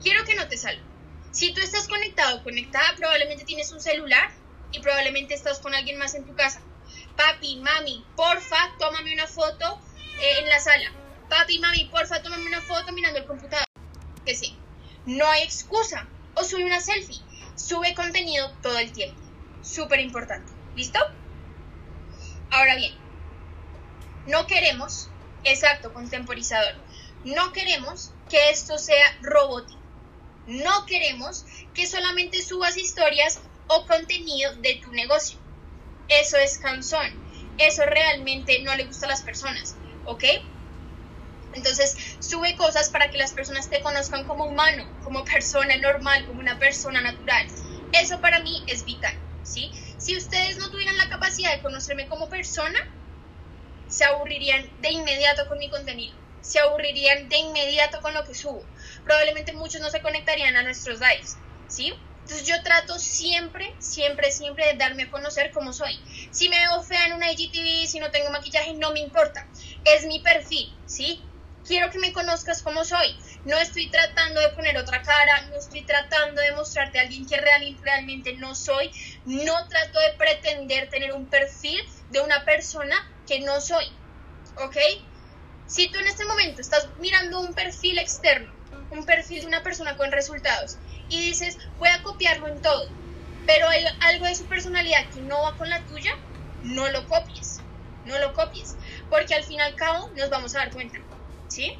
Quiero 0.02 0.24
que 0.24 0.34
no 0.34 0.46
te 0.48 0.58
salga. 0.58 0.82
Si 1.30 1.52
tú 1.52 1.60
estás 1.60 1.88
conectado 1.88 2.38
o 2.38 2.42
conectada, 2.42 2.94
probablemente 2.96 3.44
tienes 3.44 3.72
un 3.72 3.80
celular 3.80 4.30
y 4.72 4.80
probablemente 4.80 5.34
estás 5.34 5.58
con 5.58 5.74
alguien 5.74 5.98
más 5.98 6.14
en 6.14 6.24
tu 6.24 6.34
casa. 6.34 6.60
Papi, 7.16 7.56
mami, 7.56 8.04
porfa, 8.14 8.74
tómame 8.78 9.14
una 9.14 9.26
foto 9.26 9.80
eh, 10.20 10.38
en 10.40 10.48
la 10.48 10.60
sala. 10.60 10.92
Papi, 11.28 11.58
mami, 11.58 11.86
porfa, 11.86 12.22
tómame 12.22 12.46
una 12.46 12.60
foto 12.60 12.92
mirando 12.92 13.18
el 13.18 13.26
computador. 13.26 13.66
Que 14.24 14.34
sí. 14.34 14.56
No 15.06 15.26
hay 15.26 15.42
excusa. 15.42 16.06
O 16.36 16.44
sube 16.44 16.64
una 16.64 16.80
selfie. 16.80 17.20
Sube 17.56 17.94
contenido 17.94 18.50
todo 18.62 18.78
el 18.78 18.92
tiempo. 18.92 19.20
Súper 19.62 20.00
importante. 20.00 20.52
¿Listo? 20.76 20.98
Ahora 22.50 22.76
bien, 22.76 22.94
no 24.26 24.46
queremos, 24.46 25.08
exacto, 25.44 25.92
contemporizador, 25.92 26.74
no 27.24 27.52
queremos 27.52 28.12
que 28.28 28.50
esto 28.50 28.78
sea 28.78 29.04
robótico. 29.22 29.80
No 30.46 30.86
queremos 30.86 31.44
que 31.74 31.86
solamente 31.86 32.40
subas 32.42 32.76
historias 32.76 33.40
o 33.66 33.84
contenido 33.86 34.54
de 34.56 34.76
tu 34.76 34.92
negocio. 34.92 35.38
Eso 36.08 36.36
es 36.36 36.58
cansón. 36.58 37.26
Eso 37.58 37.84
realmente 37.84 38.60
no 38.62 38.74
le 38.76 38.84
gusta 38.84 39.06
a 39.06 39.08
las 39.08 39.22
personas, 39.22 39.76
¿ok? 40.04 40.24
Entonces, 41.56 41.96
sube 42.20 42.54
cosas 42.54 42.90
para 42.90 43.10
que 43.10 43.18
las 43.18 43.32
personas 43.32 43.68
te 43.68 43.80
conozcan 43.80 44.24
como 44.26 44.44
humano, 44.44 44.84
como 45.02 45.24
persona 45.24 45.76
normal, 45.78 46.26
como 46.26 46.40
una 46.40 46.58
persona 46.58 47.00
natural. 47.00 47.46
Eso 47.92 48.20
para 48.20 48.40
mí 48.40 48.62
es 48.66 48.84
vital, 48.84 49.14
¿sí? 49.42 49.72
Si 49.98 50.16
ustedes 50.16 50.58
no 50.58 50.70
tuvieran 50.70 50.96
la 50.98 51.08
capacidad 51.08 51.52
de 51.54 51.62
conocerme 51.62 52.08
como 52.08 52.28
persona, 52.28 52.78
se 53.88 54.04
aburrirían 54.04 54.68
de 54.80 54.90
inmediato 54.90 55.46
con 55.48 55.58
mi 55.58 55.70
contenido, 55.70 56.14
se 56.42 56.58
aburrirían 56.58 57.28
de 57.28 57.38
inmediato 57.38 58.00
con 58.02 58.12
lo 58.12 58.24
que 58.24 58.34
subo. 58.34 58.62
Probablemente 59.04 59.52
muchos 59.54 59.80
no 59.80 59.90
se 59.90 60.02
conectarían 60.02 60.56
a 60.56 60.62
nuestros 60.62 61.00
lives, 61.00 61.38
¿sí? 61.68 61.94
Entonces 62.26 62.46
yo 62.46 62.60
trato 62.64 62.98
siempre, 62.98 63.64
siempre, 63.78 64.32
siempre 64.32 64.66
de 64.66 64.74
darme 64.74 65.04
a 65.04 65.10
conocer 65.10 65.52
como 65.52 65.72
soy. 65.72 65.94
Si 66.32 66.48
me 66.48 66.58
veo 66.58 66.82
fea 66.82 67.06
en 67.06 67.12
una 67.12 67.30
IGTV, 67.30 67.86
si 67.86 68.00
no 68.00 68.10
tengo 68.10 68.30
maquillaje, 68.30 68.74
no 68.74 68.90
me 68.90 68.98
importa. 68.98 69.48
Es 69.84 70.04
mi 70.06 70.18
perfil, 70.20 70.68
¿sí? 70.86 71.22
Quiero 71.66 71.90
que 71.90 71.98
me 71.98 72.12
conozcas 72.12 72.62
como 72.62 72.84
soy. 72.84 73.18
No 73.44 73.56
estoy 73.58 73.90
tratando 73.90 74.40
de 74.40 74.50
poner 74.50 74.76
otra 74.78 75.02
cara, 75.02 75.42
no 75.48 75.56
estoy 75.56 75.82
tratando 75.82 76.40
de 76.40 76.52
mostrarte 76.52 76.98
a 76.98 77.02
alguien 77.02 77.26
que 77.26 77.36
realmente 77.38 78.34
no 78.34 78.54
soy. 78.54 78.90
No 79.24 79.66
trato 79.68 79.98
de 79.98 80.12
pretender 80.16 80.88
tener 80.90 81.12
un 81.12 81.26
perfil 81.26 81.80
de 82.10 82.20
una 82.20 82.44
persona 82.44 82.96
que 83.26 83.40
no 83.40 83.60
soy. 83.60 83.86
¿Ok? 84.64 84.76
Si 85.66 85.90
tú 85.90 85.98
en 85.98 86.06
este 86.06 86.24
momento 86.24 86.60
estás 86.60 86.88
mirando 87.00 87.40
un 87.40 87.52
perfil 87.52 87.98
externo, 87.98 88.52
un 88.90 89.04
perfil 89.04 89.40
de 89.40 89.46
una 89.46 89.64
persona 89.64 89.96
con 89.96 90.12
resultados, 90.12 90.78
y 91.08 91.20
dices, 91.20 91.58
voy 91.78 91.88
a 91.88 92.02
copiarlo 92.02 92.46
en 92.46 92.62
todo, 92.62 92.88
pero 93.44 93.66
algo 94.00 94.26
de 94.26 94.34
su 94.36 94.46
personalidad 94.46 95.10
que 95.12 95.20
no 95.20 95.42
va 95.42 95.56
con 95.56 95.68
la 95.68 95.84
tuya, 95.86 96.12
no 96.62 96.88
lo 96.90 97.06
copies. 97.08 97.60
No 98.04 98.18
lo 98.20 98.32
copies. 98.34 98.76
Porque 99.10 99.34
al 99.34 99.42
fin 99.42 99.58
y 99.58 99.60
al 99.60 99.74
cabo 99.74 100.10
nos 100.14 100.30
vamos 100.30 100.54
a 100.54 100.58
dar 100.58 100.72
cuenta. 100.72 100.98
¿Sí? 101.48 101.78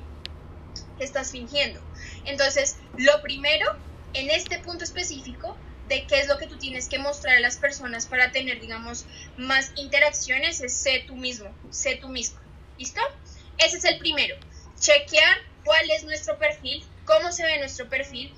Estás 0.98 1.30
fingiendo. 1.30 1.80
Entonces, 2.24 2.76
lo 2.96 3.20
primero, 3.22 3.76
en 4.14 4.30
este 4.30 4.58
punto 4.58 4.84
específico, 4.84 5.56
de 5.88 6.06
qué 6.06 6.20
es 6.20 6.28
lo 6.28 6.38
que 6.38 6.46
tú 6.46 6.58
tienes 6.58 6.88
que 6.88 6.98
mostrar 6.98 7.36
a 7.36 7.40
las 7.40 7.56
personas 7.56 8.06
para 8.06 8.32
tener, 8.32 8.60
digamos, 8.60 9.04
más 9.36 9.72
interacciones, 9.76 10.60
es 10.60 10.74
sé 10.74 11.04
tú 11.06 11.16
mismo, 11.16 11.54
sé 11.70 11.96
tú 11.96 12.08
mismo. 12.08 12.38
¿Listo? 12.78 13.00
Ese 13.58 13.78
es 13.78 13.84
el 13.84 13.98
primero. 13.98 14.36
Chequear 14.78 15.38
cuál 15.64 15.90
es 15.90 16.04
nuestro 16.04 16.38
perfil, 16.38 16.84
cómo 17.04 17.32
se 17.32 17.44
ve 17.44 17.58
nuestro 17.58 17.88
perfil, 17.88 18.34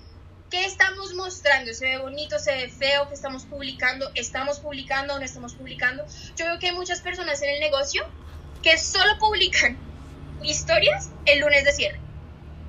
qué 0.51 0.65
estamos 0.65 1.15
mostrando, 1.15 1.73
se 1.75 1.87
ve 1.87 1.99
bonito, 1.99 2.39
se 2.39 2.53
ve 2.53 2.69
feo, 2.69 3.09
qué 3.09 3.15
estamos 3.15 3.45
publicando, 3.45 4.11
estamos 4.15 4.61
publicando 4.61 5.15
o 5.15 5.19
no 5.19 5.25
estamos 5.25 5.55
publicando. 5.55 6.05
Yo 6.37 6.47
veo 6.47 6.59
que 6.59 6.69
hay 6.69 6.75
muchas 6.75 7.01
personas 7.01 7.43
en 7.43 7.51
el 7.51 7.61
negocio 7.61 8.07
que 8.63 8.79
solo 8.79 9.19
publican 9.19 9.88
historias 10.43 11.11
el 11.27 11.41
lunes 11.41 11.65
de 11.65 11.73
cierre. 11.73 12.01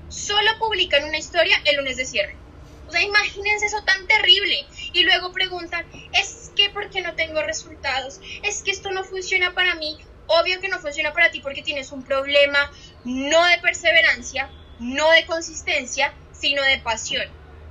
Solo 0.10 0.58
publican 0.60 1.04
una 1.04 1.18
historia 1.18 1.62
el 1.66 1.78
lunes 1.78 1.98
de 1.98 2.06
cierre. 2.06 2.36
O 2.88 2.92
sea, 2.92 3.02
imagínense 3.02 3.68
eso 3.68 3.84
tan 3.84 4.08
terrible. 4.08 4.66
Y 4.94 5.04
luego 5.04 5.32
preguntan, 5.32 5.86
es 6.14 6.52
que 6.56 6.72
porque 6.72 7.02
no 7.02 7.14
tengo 7.14 7.42
resultados, 7.44 8.20
es 8.42 8.64
que 8.64 8.72
esto 8.72 8.90
no 8.90 9.04
funciona 9.04 9.54
para 9.54 9.76
mí. 9.76 9.98
Obvio 10.26 10.60
que 10.60 10.70
no 10.70 10.80
funciona 10.80 11.14
para 11.14 11.30
ti 11.30 11.40
porque 11.40 11.62
tienes 11.62 11.92
un 11.92 12.04
problema 12.04 12.72
no 13.04 13.46
de 13.46 13.60
perseverancia, 13.60 14.50
no 14.80 15.12
de 15.12 15.26
consistencia, 15.26 16.14
sino 16.32 16.64
de 16.64 16.80
pasión. 16.80 17.28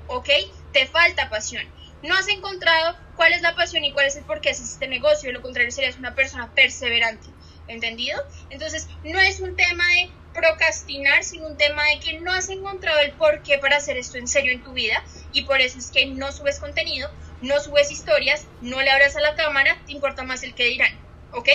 ¿Ok? 0.06 0.28
Te 0.72 0.86
falta 0.86 1.28
pasión. 1.28 1.64
No 2.02 2.16
has 2.16 2.28
encontrado 2.28 2.96
cuál 3.16 3.32
es 3.32 3.42
la 3.42 3.56
pasión 3.56 3.84
y 3.84 3.92
cuál 3.92 4.06
es 4.06 4.14
el 4.14 4.24
por 4.24 4.40
qué 4.40 4.50
haces 4.50 4.70
este 4.70 4.86
negocio. 4.86 5.28
De 5.28 5.32
lo 5.32 5.42
contrario, 5.42 5.72
serías 5.72 5.96
una 5.96 6.14
persona 6.14 6.54
perseverante. 6.54 7.26
¿Entendido? 7.68 8.20
Entonces, 8.50 8.88
no 9.04 9.20
es 9.20 9.40
un 9.40 9.56
tema 9.56 9.86
de 9.88 10.10
procrastinar, 10.34 11.24
sino 11.24 11.46
un 11.46 11.56
tema 11.56 11.82
de 11.84 12.00
que 12.00 12.20
no 12.20 12.32
has 12.32 12.48
encontrado 12.48 12.98
el 13.00 13.12
porqué 13.12 13.58
para 13.58 13.76
hacer 13.76 13.96
esto 13.96 14.18
en 14.18 14.28
serio 14.28 14.52
en 14.52 14.62
tu 14.62 14.72
vida 14.72 15.02
y 15.32 15.42
por 15.42 15.60
eso 15.60 15.78
es 15.78 15.90
que 15.90 16.06
no 16.06 16.32
subes 16.32 16.58
contenido, 16.58 17.10
no 17.40 17.60
subes 17.60 17.90
historias, 17.90 18.46
no 18.60 18.80
le 18.80 18.90
hablas 18.90 19.16
a 19.16 19.20
la 19.20 19.34
cámara, 19.34 19.78
te 19.86 19.92
importa 19.92 20.22
más 20.22 20.42
el 20.42 20.54
que 20.54 20.64
dirán, 20.64 20.92
¿ok? 21.32 21.48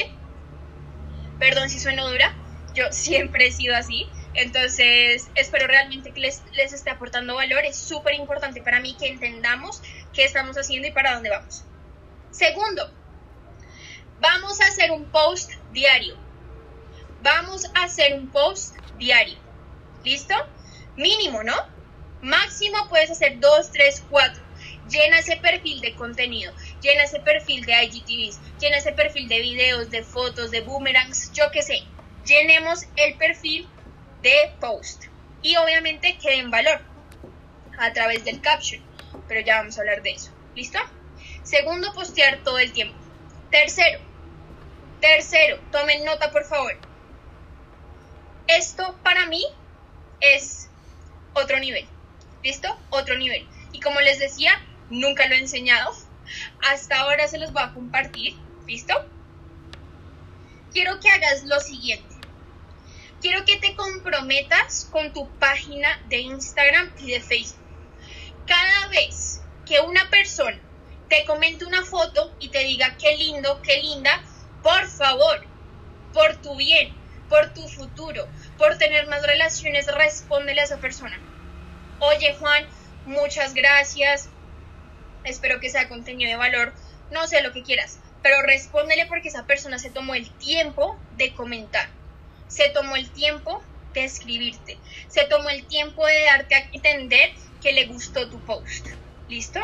Perdón 1.39 1.70
si 1.70 1.79
sueno 1.79 2.10
dura, 2.10 2.36
yo 2.74 2.91
siempre 2.91 3.48
he 3.48 3.51
sido 3.51 3.75
así, 3.75 4.08
entonces 4.34 5.29
espero 5.36 5.67
realmente 5.67 6.12
que 6.12 6.20
les, 6.20 6.41
les 6.53 6.74
esté 6.74 6.89
aportando 6.89 7.36
valor, 7.36 7.63
es 7.65 7.77
súper 7.77 8.15
importante 8.15 8.62
para 8.62 8.82
mí 8.82 8.96
que 9.00 9.08
entendamos 9.08 9.82
qué 10.13 10.25
estamos 10.25 10.58
haciendo 10.58 10.88
y 10.88 10.91
para 10.91 11.13
dónde 11.13 11.29
vamos. 11.29 11.63
Segundo, 12.32 12.91
Vamos 14.24 14.62
a 14.62 14.67
hacer 14.67 14.89
un 14.91 15.03
post 15.12 15.51
diario. 15.74 16.15
Vamos 17.22 17.65
a 17.74 17.84
hacer 17.84 18.13
un 18.13 18.27
post 18.30 18.75
diario. 18.98 19.38
¿Listo? 20.03 20.36
Mínimo, 20.96 21.44
¿no? 21.44 21.56
Máximo 22.22 22.88
puedes 22.89 23.12
hacer 23.12 23.39
2, 23.39 23.72
3, 23.72 24.03
4. 24.10 24.44
Llena 24.89 25.20
ese 25.20 25.38
perfil 25.38 25.82
de 25.82 25.96
contenido, 25.96 26.53
llena 26.82 27.03
ese 27.03 27.20
perfil 27.20 27.65
de 27.65 27.84
IGTVs, 27.86 28.39
llena 28.60 28.77
ese 28.77 28.92
perfil 28.92 29.27
de 29.27 29.39
videos, 29.39 29.89
de 29.89 30.03
fotos, 30.03 30.51
de 30.51 30.62
boomerangs, 30.62 31.32
yo 31.34 31.50
qué 31.51 31.62
sé. 31.62 31.84
Llenemos 32.25 32.86
el 32.98 33.15
perfil 33.18 33.68
de 34.22 34.53
post. 34.60 35.06
Y 35.42 35.56
obviamente 35.58 36.18
quede 36.18 36.39
en 36.39 36.51
valor 36.51 36.82
a 37.77 37.92
través 37.94 38.24
del 38.24 38.42
caption. 38.42 38.82
Pero 39.27 39.42
ya 39.42 39.58
vamos 39.58 39.77
a 39.77 39.82
hablar 39.82 40.01
de 40.01 40.12
eso. 40.12 40.32
¿Listo? 40.56 40.80
Segundo, 41.44 41.94
postear 41.94 42.44
todo 42.44 42.60
el 42.60 42.72
tiempo. 42.72 42.96
Tercero, 43.51 44.00
Tercero, 45.04 45.60
tomen 45.70 46.06
nota 46.06 46.32
por 46.32 46.46
favor. 46.46 46.78
Esto 48.48 48.98
para 49.04 49.26
mí 49.26 49.44
es 50.22 50.70
otro 51.34 51.60
nivel. 51.60 51.86
¿Listo? 52.42 52.74
Otro 52.90 53.18
nivel. 53.18 53.46
Y 53.74 53.82
como 53.82 54.00
les 54.00 54.20
decía, 54.20 54.54
nunca 54.90 55.28
lo 55.28 55.36
he 55.36 55.40
enseñado. 55.40 55.94
Hasta 56.62 57.02
ahora 57.02 57.28
se 57.28 57.38
los 57.38 57.52
voy 57.52 57.64
a 57.64 57.74
compartir. 57.74 58.38
¿Listo? 58.66 58.94
Quiero 60.72 61.02
que 61.02 61.10
hagas 61.10 61.44
lo 61.44 61.60
siguiente. 61.60 62.16
Quiero 63.20 63.44
que 63.44 63.58
te 63.58 63.76
comprometas 63.76 64.88
con 64.90 65.12
tu 65.12 65.30
página 65.38 66.02
de 66.08 66.20
Instagram 66.20 66.94
y 67.00 67.12
de 67.12 67.20
Facebook. 67.20 67.60
Cada 68.48 68.88
vez 68.88 69.42
que 69.66 69.82
una 69.82 70.10
persona 70.10 70.62
te 71.10 71.26
comente 71.26 71.66
una 71.66 71.84
foto 71.84 72.34
y 72.40 72.48
te 72.48 72.60
diga 72.60 72.96
qué 72.98 73.18
lindo, 73.18 73.62
qué 73.62 73.82
linda, 73.82 74.24
por 74.63 74.88
favor, 74.88 75.46
por 76.13 76.38
tu 76.38 76.55
bien, 76.55 76.93
por 77.27 77.53
tu 77.53 77.67
futuro, 77.67 78.25
por 78.58 78.77
tener 78.77 79.08
más 79.08 79.22
relaciones, 79.27 79.88
respóndele 79.88 80.62
a 80.62 80.63
esa 80.63 80.77
persona. 80.77 81.20
Oye 82.00 82.34
Juan, 82.39 82.65
muchas 83.05 83.53
gracias. 83.53 84.29
Espero 85.25 85.60
que 85.60 85.70
sea 85.70 85.89
contenido 85.89 86.32
de 86.32 86.38
valor. 86.38 86.74
No 87.12 87.27
sé 87.27 87.41
lo 87.41 87.51
que 87.51 87.63
quieras, 87.63 88.00
pero 88.22 88.41
respóndele 88.41 89.05
porque 89.05 89.27
esa 89.27 89.46
persona 89.46 89.77
se 89.79 89.91
tomó 89.91 90.15
el 90.15 90.29
tiempo 90.32 90.98
de 91.17 91.34
comentar. 91.34 91.89
Se 92.48 92.70
tomó 92.70 92.96
el 92.96 93.10
tiempo 93.10 93.62
de 93.93 94.05
escribirte. 94.05 94.77
Se 95.10 95.25
tomó 95.25 95.50
el 95.50 95.65
tiempo 95.65 96.05
de 96.05 96.24
darte 96.24 96.55
a 96.55 96.70
entender 96.72 97.34
que 97.62 97.74
le 97.74 97.86
gustó 97.86 98.29
tu 98.29 98.39
post. 98.39 98.88
¿Listo? 99.27 99.60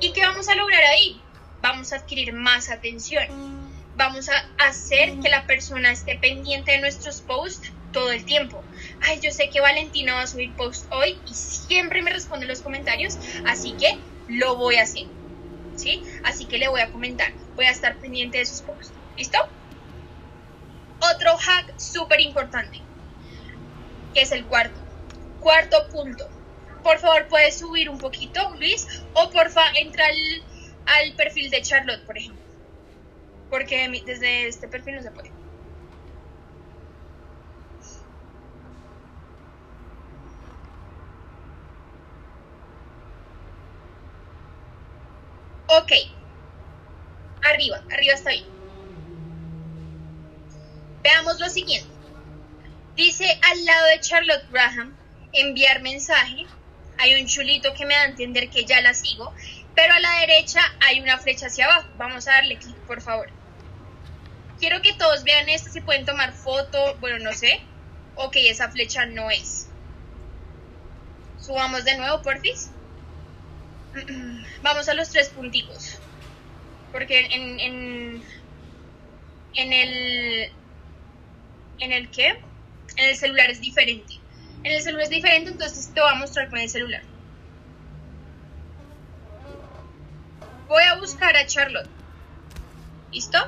¿Y 0.00 0.12
qué 0.12 0.22
vamos 0.22 0.48
a 0.48 0.54
lograr 0.54 0.84
ahí? 0.84 1.20
Vamos 1.62 1.92
a 1.92 1.96
adquirir 1.96 2.32
más 2.32 2.70
atención 2.70 3.65
vamos 3.96 4.28
a 4.28 4.66
hacer 4.66 5.18
que 5.20 5.28
la 5.28 5.46
persona 5.46 5.90
esté 5.90 6.16
pendiente 6.16 6.72
de 6.72 6.80
nuestros 6.80 7.20
posts 7.22 7.72
todo 7.92 8.12
el 8.12 8.24
tiempo. 8.24 8.62
Ay, 9.00 9.20
yo 9.22 9.30
sé 9.30 9.48
que 9.48 9.60
Valentina 9.60 10.14
va 10.14 10.22
a 10.22 10.26
subir 10.26 10.54
post 10.54 10.86
hoy 10.92 11.18
y 11.26 11.34
siempre 11.34 12.02
me 12.02 12.12
responde 12.12 12.44
en 12.44 12.50
los 12.50 12.60
comentarios, 12.60 13.18
así 13.46 13.72
que 13.72 13.98
lo 14.28 14.56
voy 14.56 14.76
a 14.76 14.82
hacer. 14.82 15.06
¿Sí? 15.76 16.02
Así 16.24 16.46
que 16.46 16.58
le 16.58 16.68
voy 16.68 16.80
a 16.80 16.90
comentar, 16.90 17.32
voy 17.54 17.66
a 17.66 17.70
estar 17.70 17.96
pendiente 17.96 18.38
de 18.38 18.46
sus 18.46 18.62
posts. 18.62 18.92
¿Listo? 19.16 19.38
Otro 21.00 21.36
hack 21.36 21.78
súper 21.78 22.20
importante, 22.20 22.80
que 24.14 24.22
es 24.22 24.32
el 24.32 24.44
cuarto. 24.46 24.78
Cuarto 25.40 25.88
punto. 25.88 26.28
Por 26.82 26.98
favor, 26.98 27.28
puedes 27.28 27.58
subir 27.58 27.90
un 27.90 27.98
poquito, 27.98 28.54
Luis, 28.58 28.86
o 29.12 29.30
porfa, 29.30 29.62
entra 29.74 30.06
al, 30.06 30.42
al 30.86 31.12
perfil 31.14 31.50
de 31.50 31.60
Charlotte, 31.60 32.04
por 32.06 32.16
ejemplo. 32.16 32.45
Porque 33.50 33.88
desde 34.04 34.48
este 34.48 34.68
perfil 34.68 34.96
no 34.96 35.02
se 35.02 35.10
puede. 35.10 35.30
Ok. 45.68 45.92
Arriba, 47.42 47.84
arriba 47.90 48.14
está 48.14 48.30
bien. 48.30 48.44
Veamos 51.02 51.38
lo 51.38 51.48
siguiente. 51.48 51.88
Dice 52.96 53.38
al 53.42 53.64
lado 53.64 53.86
de 53.86 54.00
Charlotte 54.00 54.48
Graham, 54.50 54.96
enviar 55.32 55.82
mensaje. 55.82 56.46
Hay 56.98 57.20
un 57.20 57.26
chulito 57.28 57.74
que 57.74 57.84
me 57.84 57.94
da 57.94 58.02
a 58.02 58.06
entender 58.06 58.48
que 58.50 58.64
ya 58.64 58.80
la 58.80 58.94
sigo. 58.94 59.32
Pero 59.76 59.92
a 59.92 60.00
la 60.00 60.20
derecha 60.20 60.60
hay 60.80 61.00
una 61.00 61.18
flecha 61.18 61.46
hacia 61.46 61.66
abajo. 61.66 61.88
Vamos 61.98 62.26
a 62.26 62.32
darle 62.32 62.56
clic, 62.56 62.76
por 62.86 63.02
favor. 63.02 63.28
Quiero 64.58 64.80
que 64.80 64.94
todos 64.94 65.22
vean 65.22 65.50
esto, 65.50 65.70
si 65.70 65.82
pueden 65.82 66.06
tomar 66.06 66.32
foto, 66.32 66.96
bueno, 66.98 67.18
no 67.18 67.32
sé. 67.34 67.60
Ok, 68.14 68.36
esa 68.36 68.70
flecha 68.70 69.04
no 69.04 69.30
es. 69.30 69.68
Subamos 71.38 71.84
de 71.84 71.98
nuevo, 71.98 72.22
porfis. 72.22 72.70
Vamos 74.62 74.88
a 74.88 74.94
los 74.94 75.10
tres 75.10 75.28
punticos. 75.28 76.00
Porque 76.90 77.20
en, 77.26 77.60
en, 77.60 78.24
en 79.54 79.72
el... 79.72 80.52
¿En 81.78 81.92
el 81.92 82.10
qué? 82.10 82.28
En 82.96 83.10
el 83.10 83.16
celular 83.16 83.50
es 83.50 83.60
diferente. 83.60 84.14
En 84.62 84.72
el 84.72 84.80
celular 84.80 85.04
es 85.04 85.10
diferente, 85.10 85.50
entonces 85.50 85.92
te 85.92 86.00
voy 86.00 86.10
a 86.10 86.14
mostrar 86.14 86.48
con 86.48 86.58
el 86.58 86.70
celular. 86.70 87.02
Voy 90.68 90.82
a 90.82 90.96
buscar 90.96 91.36
a 91.36 91.46
Charlotte. 91.46 91.88
¿Listo? 93.12 93.38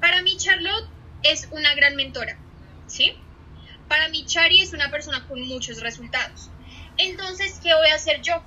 Para 0.00 0.22
mí 0.22 0.36
Charlotte 0.36 0.88
es 1.22 1.48
una 1.50 1.74
gran 1.74 1.96
mentora, 1.96 2.38
¿sí? 2.86 3.14
Para 3.88 4.08
mí 4.10 4.24
Chari 4.24 4.62
es 4.62 4.72
una 4.72 4.90
persona 4.90 5.26
con 5.26 5.40
muchos 5.42 5.80
resultados. 5.80 6.50
Entonces, 6.98 7.58
¿qué 7.62 7.74
voy 7.74 7.88
a 7.88 7.96
hacer 7.96 8.22
yo? 8.22 8.42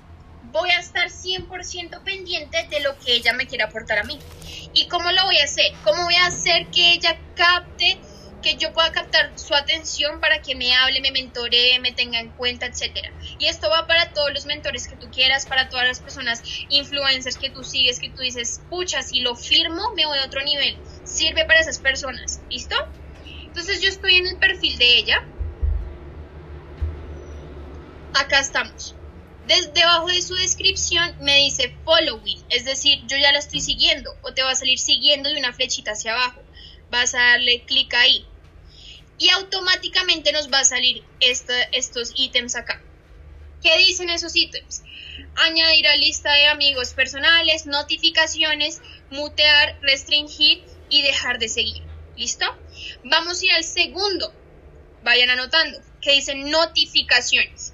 Voy 0.52 0.70
a 0.70 0.80
estar 0.80 1.10
100% 1.10 2.04
pendiente 2.04 2.68
de 2.70 2.80
lo 2.80 2.98
que 3.00 3.14
ella 3.14 3.34
me 3.34 3.48
quiere 3.48 3.64
aportar 3.64 4.00
a 4.00 4.04
mí. 4.04 4.18
¿Y 4.74 4.88
cómo 4.88 5.12
lo 5.12 5.26
voy 5.26 5.38
a 5.40 5.44
hacer? 5.44 5.74
¿Cómo 5.84 6.04
voy 6.04 6.16
a 6.16 6.28
hacer 6.28 6.68
que 6.68 6.94
ella 6.94 7.18
capte, 7.36 8.00
que 8.42 8.58
yo 8.58 8.74
pueda 8.74 8.92
captar 8.92 9.32
su 9.38 9.56
atención 9.56 10.20
para 10.20 10.42
que 10.42 10.56
me 10.56 10.74
hable, 10.74 11.02
me 11.02 11.12
mentoree, 11.12 11.80
me 11.80 11.92
tenga 11.92 12.20
en 12.20 12.30
cuenta, 12.32 12.66
etcétera? 12.66 13.12
Y 13.40 13.48
esto 13.48 13.70
va 13.70 13.88
para 13.88 14.12
todos 14.14 14.34
los 14.34 14.46
mentores 14.46 14.88
que 14.88 14.96
tú 14.96 15.10
quieras, 15.12 15.46
para 15.46 15.70
todas 15.70 15.88
las 15.88 16.00
personas 16.00 16.44
influencers 16.70 17.38
que 17.38 17.50
tú 17.50 17.64
sigues, 17.64 18.00
que 18.00 18.10
tú 18.10 18.22
dices, 18.22 18.62
pucha, 18.70 19.02
si 19.02 19.22
lo 19.22 19.36
firmo, 19.36 19.92
me 19.96 20.06
voy 20.06 20.18
a 20.20 20.26
otro 20.26 20.44
nivel. 20.44 20.78
Sirve 21.04 21.46
para 21.46 21.60
esas 21.60 21.80
personas, 21.80 22.42
¿listo? 22.50 22.76
Entonces 23.46 23.82
yo 23.82 23.90
estoy 23.90 24.16
en 24.16 24.28
el 24.28 24.38
perfil 24.38 24.78
de 24.78 24.98
ella, 24.98 25.26
acá 28.14 28.40
estamos. 28.40 28.96
Desde 29.48 29.72
debajo 29.72 30.08
de 30.08 30.22
su 30.22 30.36
descripción 30.36 31.16
me 31.20 31.38
dice 31.38 31.76
following, 31.84 32.44
es 32.50 32.64
decir, 32.64 33.02
yo 33.08 33.18
ya 33.18 33.32
la 33.32 33.40
estoy 33.40 33.60
siguiendo 33.60 34.12
o 34.22 34.34
te 34.34 34.44
va 34.44 34.52
a 34.52 34.56
salir 34.56 34.80
siguiendo 34.80 35.30
de 35.30 35.40
una 35.40 35.52
flechita 35.52 35.92
hacia 35.92 36.14
abajo. 36.14 36.42
Vas 36.90 37.16
a 37.16 37.20
darle 37.20 37.64
clic 37.66 37.94
ahí 37.94 38.26
y 39.22 39.30
automáticamente 39.30 40.32
nos 40.32 40.52
va 40.52 40.60
a 40.60 40.66
salir 40.66 41.04
estos 41.20 42.12
ítems 42.16 42.56
acá. 42.56 42.82
¿Qué 43.62 43.78
dicen 43.78 44.10
esos 44.10 44.36
ítems? 44.36 44.82
Añadir 45.36 45.88
a 45.88 45.96
lista 45.96 46.34
de 46.34 46.48
amigos 46.48 46.94
personales, 46.94 47.68
notificaciones, 47.68 48.82
mutear, 49.12 49.78
restringir 49.82 50.64
y 50.90 51.04
dejar 51.04 51.38
de 51.38 51.50
seguir. 51.50 51.84
¿Listo? 52.18 52.46
Vamos 53.04 53.40
a 53.40 53.46
ir 53.46 53.52
al 53.52 53.64
segundo. 53.64 54.34
Vayan 55.04 55.30
anotando. 55.30 55.80
Que 56.02 56.14
dice 56.14 56.34
notificaciones 56.34 57.74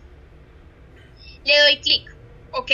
le 1.47 1.59
doy 1.61 1.77
clic, 1.77 2.15
¿ok? 2.51 2.71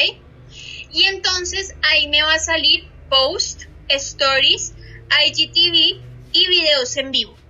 Y 0.91 1.03
entonces 1.05 1.75
ahí 1.83 2.07
me 2.07 2.23
va 2.23 2.33
a 2.33 2.39
salir 2.39 2.87
post, 3.07 3.65
stories, 3.87 4.73
IGTV 5.27 6.01
y 6.33 6.47
videos 6.47 6.97
en 6.97 7.11
vivo. 7.11 7.42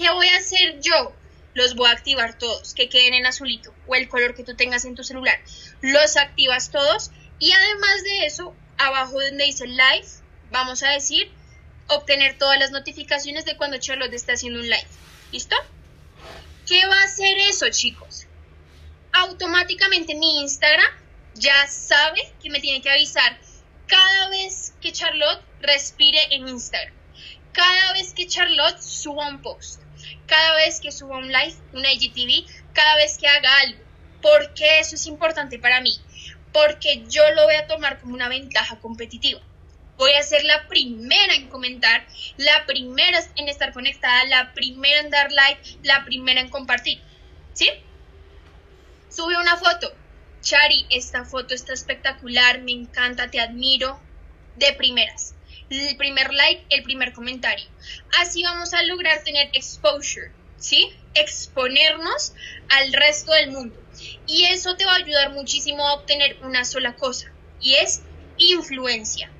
¿Qué 0.00 0.08
voy 0.08 0.28
a 0.28 0.38
hacer 0.38 0.80
yo? 0.80 1.12
Los 1.52 1.74
voy 1.74 1.88
a 1.88 1.92
activar 1.92 2.38
todos, 2.38 2.72
que 2.72 2.88
queden 2.88 3.12
en 3.12 3.26
azulito 3.26 3.74
o 3.86 3.94
el 3.94 4.08
color 4.08 4.34
que 4.34 4.44
tú 4.44 4.56
tengas 4.56 4.86
en 4.86 4.94
tu 4.94 5.04
celular. 5.04 5.38
Los 5.82 6.16
activas 6.16 6.70
todos 6.70 7.10
y 7.38 7.52
además 7.52 8.02
de 8.04 8.24
eso, 8.24 8.54
abajo 8.78 9.20
donde 9.20 9.44
dice 9.44 9.66
live, 9.66 10.06
vamos 10.50 10.82
a 10.82 10.88
decir 10.88 11.30
obtener 11.88 12.38
todas 12.38 12.58
las 12.58 12.70
notificaciones 12.70 13.44
de 13.44 13.58
cuando 13.58 13.76
Charlotte 13.76 14.14
está 14.14 14.32
haciendo 14.32 14.60
un 14.60 14.70
live. 14.70 14.88
¿Listo? 15.32 15.56
¿Qué 16.66 16.86
va 16.86 16.98
a 16.98 17.04
hacer 17.04 17.36
eso, 17.50 17.68
chicos? 17.68 18.26
automáticamente 19.12 20.14
mi 20.14 20.40
Instagram 20.40 20.92
ya 21.34 21.66
sabe 21.66 22.32
que 22.42 22.50
me 22.50 22.60
tiene 22.60 22.80
que 22.80 22.90
avisar 22.90 23.38
cada 23.86 24.30
vez 24.30 24.72
que 24.80 24.92
Charlotte 24.92 25.42
respire 25.60 26.18
en 26.30 26.48
Instagram, 26.48 26.94
cada 27.52 27.92
vez 27.92 28.14
que 28.14 28.26
Charlotte 28.26 28.80
suba 28.80 29.28
un 29.28 29.42
post, 29.42 29.82
cada 30.30 30.54
vez 30.54 30.80
que 30.80 30.92
suba 30.92 31.18
un 31.18 31.26
live, 31.26 31.56
una 31.72 31.92
IGTV, 31.92 32.48
cada 32.72 32.94
vez 32.94 33.18
que 33.18 33.26
haga 33.26 33.50
algo. 33.62 33.80
¿Por 34.22 34.54
qué 34.54 34.78
eso 34.78 34.94
es 34.94 35.06
importante 35.06 35.58
para 35.58 35.80
mí? 35.80 35.92
Porque 36.52 37.04
yo 37.08 37.28
lo 37.34 37.44
voy 37.44 37.56
a 37.56 37.66
tomar 37.66 37.98
como 37.98 38.14
una 38.14 38.28
ventaja 38.28 38.78
competitiva. 38.78 39.40
Voy 39.98 40.12
a 40.12 40.22
ser 40.22 40.44
la 40.44 40.68
primera 40.68 41.34
en 41.34 41.48
comentar, 41.48 42.06
la 42.36 42.64
primera 42.64 43.18
en 43.34 43.48
estar 43.48 43.72
conectada, 43.72 44.24
la 44.26 44.54
primera 44.54 45.00
en 45.00 45.10
dar 45.10 45.32
like, 45.32 45.78
la 45.82 46.04
primera 46.04 46.40
en 46.40 46.48
compartir. 46.48 47.00
¿Sí? 47.52 47.68
Sube 49.08 49.36
una 49.36 49.56
foto. 49.56 49.92
Chari, 50.42 50.86
esta 50.90 51.24
foto 51.24 51.54
está 51.54 51.72
espectacular, 51.72 52.60
me 52.60 52.72
encanta, 52.72 53.30
te 53.30 53.40
admiro. 53.40 54.00
De 54.56 54.72
primeras. 54.74 55.34
El 55.70 55.96
primer 55.96 56.32
like, 56.34 56.64
el 56.70 56.82
primer 56.82 57.12
comentario. 57.12 57.66
Así 58.18 58.42
vamos 58.42 58.74
a 58.74 58.82
lograr 58.82 59.22
tener 59.22 59.50
exposure, 59.52 60.32
¿sí? 60.56 60.92
Exponernos 61.14 62.32
al 62.68 62.92
resto 62.92 63.32
del 63.32 63.52
mundo. 63.52 63.80
Y 64.26 64.44
eso 64.44 64.76
te 64.76 64.84
va 64.84 64.94
a 64.94 64.96
ayudar 64.96 65.30
muchísimo 65.30 65.86
a 65.86 65.94
obtener 65.94 66.38
una 66.42 66.64
sola 66.64 66.96
cosa, 66.96 67.32
y 67.60 67.74
es 67.74 68.02
influencia. 68.36 69.30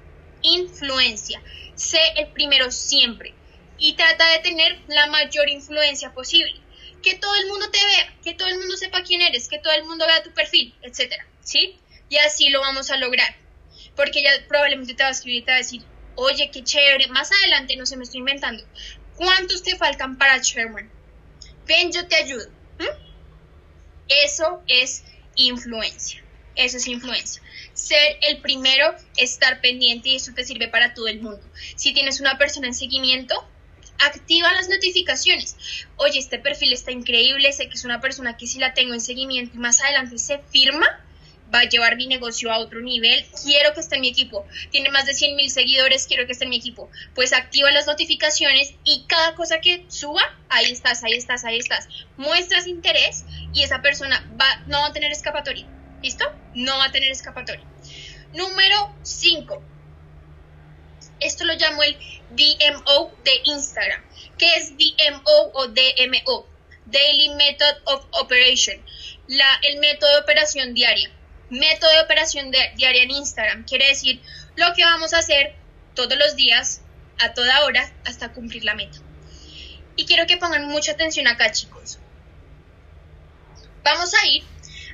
Influencia. 0.43 1.43
Sé 1.75 2.01
el 2.17 2.29
primero 2.29 2.71
siempre 2.71 3.35
y 3.77 3.95
trata 3.95 4.31
de 4.31 4.39
tener 4.39 4.79
la 4.87 5.07
mayor 5.07 5.49
influencia 5.49 6.13
posible 6.13 6.61
que 7.03 7.15
todo 7.15 7.35
el 7.35 7.49
mundo 7.49 7.71
te 7.71 7.85
vea, 7.85 8.15
que 8.23 8.35
todo 8.35 8.49
el 8.49 8.59
mundo 8.59 8.77
sepa 8.77 9.03
quién 9.03 9.23
eres, 9.23 9.49
que 9.49 9.59
todo 9.59 9.73
el 9.73 9.85
mundo 9.85 10.07
vea 10.07 10.23
tu 10.23 10.33
perfil, 10.33 10.75
etcétera, 10.83 11.27
¿sí? 11.43 11.79
Y 12.09 12.19
así 12.19 12.51
lo 12.51 12.61
vamos 12.61 12.91
a 12.91 12.99
lograr. 12.99 13.35
Porque 13.97 14.21
ella 14.21 14.31
probablemente 14.49 14.95
te 14.95 15.03
va 15.03 15.09
a 15.09 15.13
escribir 15.13 15.43
y 15.43 15.45
te 15.45 15.51
va 15.51 15.57
a 15.57 15.59
decir, 15.59 15.83
oye, 16.21 16.51
qué 16.51 16.63
chévere, 16.63 17.09
más 17.09 17.31
adelante, 17.33 17.77
no 17.77 17.87
se 17.87 17.97
me 17.97 18.05
estoy 18.05 18.21
inventando, 18.21 18.63
¿cuántos 19.17 19.63
te 19.63 19.77
faltan 19.77 20.19
para 20.19 20.39
Sherman? 20.39 20.91
Ven, 21.67 21.93
yo 21.93 22.07
te 22.07 22.17
ayudo. 22.17 22.47
Eso 24.09 24.63
es 24.67 25.05
influencia. 25.37 26.23
Eso 26.57 26.79
es 26.79 26.89
influencia. 26.89 27.41
Ser 27.75 28.19
el 28.23 28.39
primero, 28.39 28.95
estar 29.17 29.61
pendiente 29.61 30.11
y 30.11 30.17
eso 30.17 30.33
te 30.35 30.45
sirve 30.45 30.69
para 30.69 30.95
todo 30.95 31.07
el 31.09 31.23
mundo. 31.23 31.41
Si 31.77 31.95
tienes 31.95 32.21
una 32.21 32.37
persona 32.37 32.67
en 32.67 32.75
seguimiento, 32.75 33.35
activa 33.99 34.53
las 34.53 34.69
notificaciones. 34.69 35.57
Oye, 35.97 36.19
este 36.19 36.39
perfil 36.39 36.73
está 36.73 36.91
increíble, 36.91 37.53
sé 37.53 37.69
que 37.69 37.75
es 37.75 37.85
una 37.85 38.01
persona 38.01 38.37
que 38.37 38.47
si 38.47 38.59
la 38.59 38.75
tengo 38.75 38.95
en 38.95 39.01
seguimiento 39.01 39.57
y 39.57 39.61
más 39.61 39.81
adelante 39.81 40.19
se 40.19 40.39
firma, 40.51 40.87
va 41.53 41.61
a 41.61 41.69
llevar 41.69 41.97
mi 41.97 42.07
negocio 42.07 42.53
a 42.53 42.59
otro 42.59 42.81
nivel, 42.81 43.25
quiero 43.43 43.75
que 43.75 43.81
esté 43.81 43.97
en 43.97 44.03
mi 44.03 44.09
equipo, 44.09 44.47
tiene 44.71 44.91
más 44.91 45.07
de 45.07 45.15
100 45.15 45.37
mil 45.37 45.51
seguidores, 45.51 46.07
quiero 46.07 46.27
que 46.27 46.33
esté 46.33 46.45
en 46.45 46.51
mi 46.51 46.57
equipo, 46.57 46.91
pues 47.15 47.33
activa 47.33 47.71
las 47.71 47.87
notificaciones 47.87 48.75
y 48.85 49.05
cada 49.07 49.35
cosa 49.35 49.61
que 49.61 49.85
suba, 49.89 50.23
ahí 50.49 50.71
estás, 50.71 51.03
ahí 51.05 51.15
estás, 51.15 51.45
ahí 51.45 51.59
estás, 51.59 51.89
muestras 52.17 52.67
interés 52.67 53.25
y 53.53 53.63
esa 53.63 53.83
persona 53.83 54.29
va, 54.41 54.65
no 54.67 54.81
va 54.81 54.87
a 54.87 54.93
tener 54.93 55.13
escapatoria, 55.13 55.67
¿listo? 56.03 56.25
No 56.55 56.79
va 56.79 56.87
a 56.87 56.93
tener 56.93 57.11
escapatoria. 57.11 57.65
Número 58.33 58.95
5. 59.03 59.63
Esto 61.21 61.45
lo 61.45 61.55
llamo 61.55 61.83
el 61.83 61.97
DMO 62.31 63.13
de 63.25 63.33
Instagram. 63.45 64.03
¿Qué 64.39 64.55
es 64.55 64.73
DMO 64.77 65.51
o 65.53 65.67
DMO? 65.69 66.47
Daily 66.87 67.29
Method 67.31 67.77
of 67.85 68.07
Operation. 68.13 68.83
El 69.63 69.79
método 69.79 70.13
de 70.13 70.21
operación 70.21 70.75
diaria. 70.75 71.11
Método 71.51 71.91
de 71.91 72.01
operación 72.01 72.51
diaria 72.51 73.03
en 73.03 73.11
Instagram. 73.11 73.65
Quiere 73.65 73.89
decir 73.89 74.21
lo 74.57 74.73
que 74.75 74.85
vamos 74.85 75.13
a 75.13 75.19
hacer 75.19 75.55
todos 75.95 76.17
los 76.19 76.37
días, 76.37 76.83
a 77.19 77.35
toda 77.35 77.65
hora, 77.65 77.93
hasta 78.05 78.33
cumplir 78.33 78.65
la 78.65 78.75
meta. 78.75 78.99
Y 79.97 80.07
quiero 80.07 80.27
que 80.27 80.37
pongan 80.37 80.69
mucha 80.69 80.93
atención 80.93 81.27
acá, 81.27 81.51
chicos. 81.53 81.99
Vamos 83.83 84.15
a 84.15 84.27
ir 84.27 84.45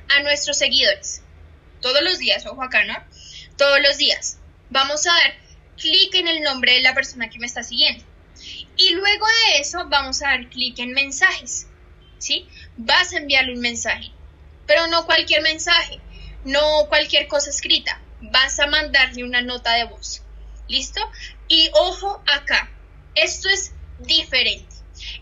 a 0.09 0.23
nuestros 0.23 0.57
seguidores. 0.57 1.21
Todos 1.81 2.01
los 2.01 2.17
días, 2.17 2.45
ojo 2.45 2.63
acá, 2.63 2.83
¿no? 2.83 2.95
Todos 3.57 3.79
los 3.81 3.97
días. 3.97 4.39
Vamos 4.69 5.05
a 5.07 5.11
dar 5.11 5.35
clic 5.77 6.13
en 6.15 6.27
el 6.27 6.41
nombre 6.41 6.73
de 6.73 6.81
la 6.81 6.93
persona 6.93 7.29
que 7.29 7.39
me 7.39 7.45
está 7.45 7.63
siguiendo. 7.63 8.03
Y 8.75 8.93
luego 8.93 9.27
de 9.27 9.59
eso 9.59 9.85
vamos 9.87 10.21
a 10.21 10.29
dar 10.29 10.49
clic 10.49 10.79
en 10.79 10.91
mensajes. 10.91 11.67
¿Sí? 12.17 12.47
Vas 12.77 13.13
a 13.13 13.17
enviarle 13.17 13.53
un 13.53 13.61
mensaje. 13.61 14.11
Pero 14.65 14.87
no 14.87 15.05
cualquier 15.05 15.41
mensaje, 15.41 15.99
no 16.47 16.87
cualquier 16.87 17.27
cosa 17.27 17.49
escrita. 17.49 18.01
Vas 18.21 18.59
a 18.59 18.67
mandarle 18.67 19.23
una 19.23 19.41
nota 19.41 19.73
de 19.73 19.83
voz. 19.85 20.23
¿Listo? 20.67 21.01
Y 21.47 21.69
ojo 21.73 22.21
acá, 22.25 22.69
esto 23.15 23.49
es 23.49 23.73
diferente. 23.99 24.75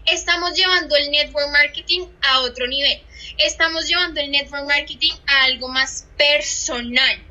Estamos 0.06 0.56
llevando 0.56 0.96
el 0.96 1.12
network 1.12 1.50
marketing 1.52 2.08
a 2.22 2.42
otro 2.42 2.68
nivel. 2.68 3.02
Estamos 3.38 3.88
llevando 3.88 4.22
el 4.22 4.32
network 4.32 4.66
marketing 4.66 5.14
a 5.28 5.44
algo 5.44 5.68
más 5.68 6.08
personal. 6.18 7.22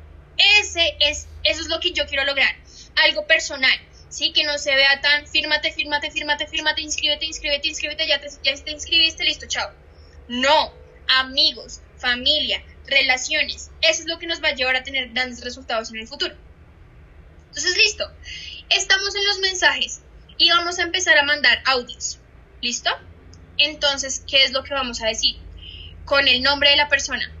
Ese 0.59 0.95
es, 0.99 1.27
eso 1.43 1.61
es 1.61 1.67
lo 1.67 1.79
que 1.79 1.91
yo 1.91 2.05
quiero 2.05 2.25
lograr. 2.25 2.55
Algo 3.03 3.25
personal. 3.25 3.79
¿sí? 4.09 4.31
Que 4.31 4.43
no 4.43 4.57
se 4.57 4.75
vea 4.75 5.01
tan, 5.01 5.27
fírmate, 5.27 5.71
fírmate, 5.71 6.11
fírmate, 6.11 6.47
fírmate, 6.47 6.81
inscríbete, 6.81 7.25
inscríbete, 7.25 7.67
inscríbete, 7.67 8.07
ya 8.07 8.19
te, 8.19 8.27
ya 8.43 8.55
te 8.63 8.71
inscribiste, 8.71 9.23
listo, 9.23 9.45
chao. 9.47 9.71
No, 10.27 10.73
amigos, 11.07 11.81
familia, 11.97 12.63
relaciones, 12.87 13.71
eso 13.81 14.01
es 14.01 14.07
lo 14.07 14.19
que 14.19 14.27
nos 14.27 14.43
va 14.43 14.49
a 14.49 14.55
llevar 14.55 14.75
a 14.75 14.83
tener 14.83 15.09
grandes 15.09 15.43
resultados 15.43 15.89
en 15.91 15.97
el 15.97 16.07
futuro. 16.07 16.35
Entonces, 17.47 17.77
listo, 17.77 18.11
estamos 18.69 19.15
en 19.15 19.25
los 19.25 19.39
mensajes 19.39 20.01
y 20.37 20.49
vamos 20.49 20.79
a 20.79 20.83
empezar 20.83 21.17
a 21.17 21.23
mandar 21.23 21.61
audios, 21.65 22.19
¿listo? 22.61 22.89
Entonces, 23.57 24.23
¿qué 24.27 24.43
es 24.43 24.51
lo 24.51 24.63
que 24.63 24.73
vamos 24.73 25.01
a 25.01 25.07
decir? 25.07 25.37
Con 26.03 26.27
el 26.27 26.41
nombre 26.41 26.71
de 26.71 26.75
la 26.75 26.89
persona. 26.89 27.31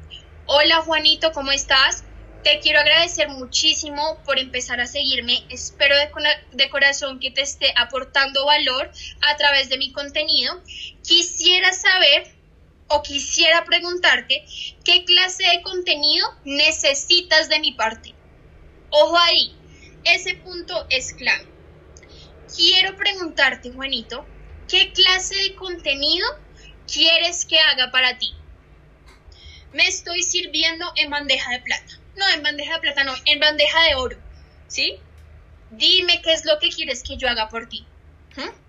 Hola 0.45 0.77
Juanito, 0.81 1.31
¿cómo 1.31 1.51
estás? 1.51 2.03
Te 2.43 2.59
quiero 2.59 2.79
agradecer 2.79 3.27
muchísimo 3.27 4.19
por 4.23 4.37
empezar 4.37 4.79
a 4.79 4.85
seguirme. 4.85 5.43
Espero 5.49 5.95
de, 5.97 6.69
corazón 6.69 7.19
que 7.19 7.31
te 7.31 7.41
esté 7.41 7.73
aportando 7.75 8.45
valor 8.45 8.91
a 9.21 9.35
través 9.35 9.69
de 9.69 9.79
mi 9.79 9.91
contenido. 9.91 10.61
Quisiera 11.03 11.73
saber 11.73 12.34
o 12.87 13.01
quisiera 13.01 13.65
preguntarte 13.65 14.45
qué 14.83 15.05
clase 15.05 15.43
de 15.43 15.61
contenido 15.61 16.27
necesitas 16.43 17.49
de 17.49 17.59
mi 17.59 17.73
parte. 17.73 18.13
Ojo 18.89 19.17
ahí, 19.17 19.55
ese 20.03 20.35
punto 20.35 20.85
es 20.89 21.13
clave. 21.13 21.47
Quiero 22.55 22.95
preguntarte, 22.95 23.71
Juanito, 23.71 24.25
¿qué 24.67 24.93
clase 24.93 25.35
de 25.35 25.55
contenido 25.55 26.27
quieres 26.87 27.45
que 27.45 27.59
haga 27.59 27.91
para 27.91 28.17
ti? 28.17 28.33
Me 29.73 29.87
estoy 29.87 30.23
sirviendo 30.23 30.91
en 30.95 31.09
bandeja 31.09 31.51
de 31.51 31.59
plata 31.59 32.05
no, 32.15 32.27
en 32.29 32.43
bandeja 32.43 32.75
de 32.75 32.79
plata 32.79 33.03
no, 33.03 33.13
en 33.25 33.39
bandeja 33.39 33.81
de 33.83 33.95
oro, 33.95 34.17
¿sí? 34.67 34.99
Dime 35.71 36.21
qué 36.21 36.33
es 36.33 36.45
lo 36.45 36.59
que 36.59 36.69
quieres 36.69 37.03
que 37.03 37.17
yo 37.17 37.27
haga 37.27 37.49
por 37.49 37.67
ti. 37.67 37.85
¿Mm? 38.37 38.64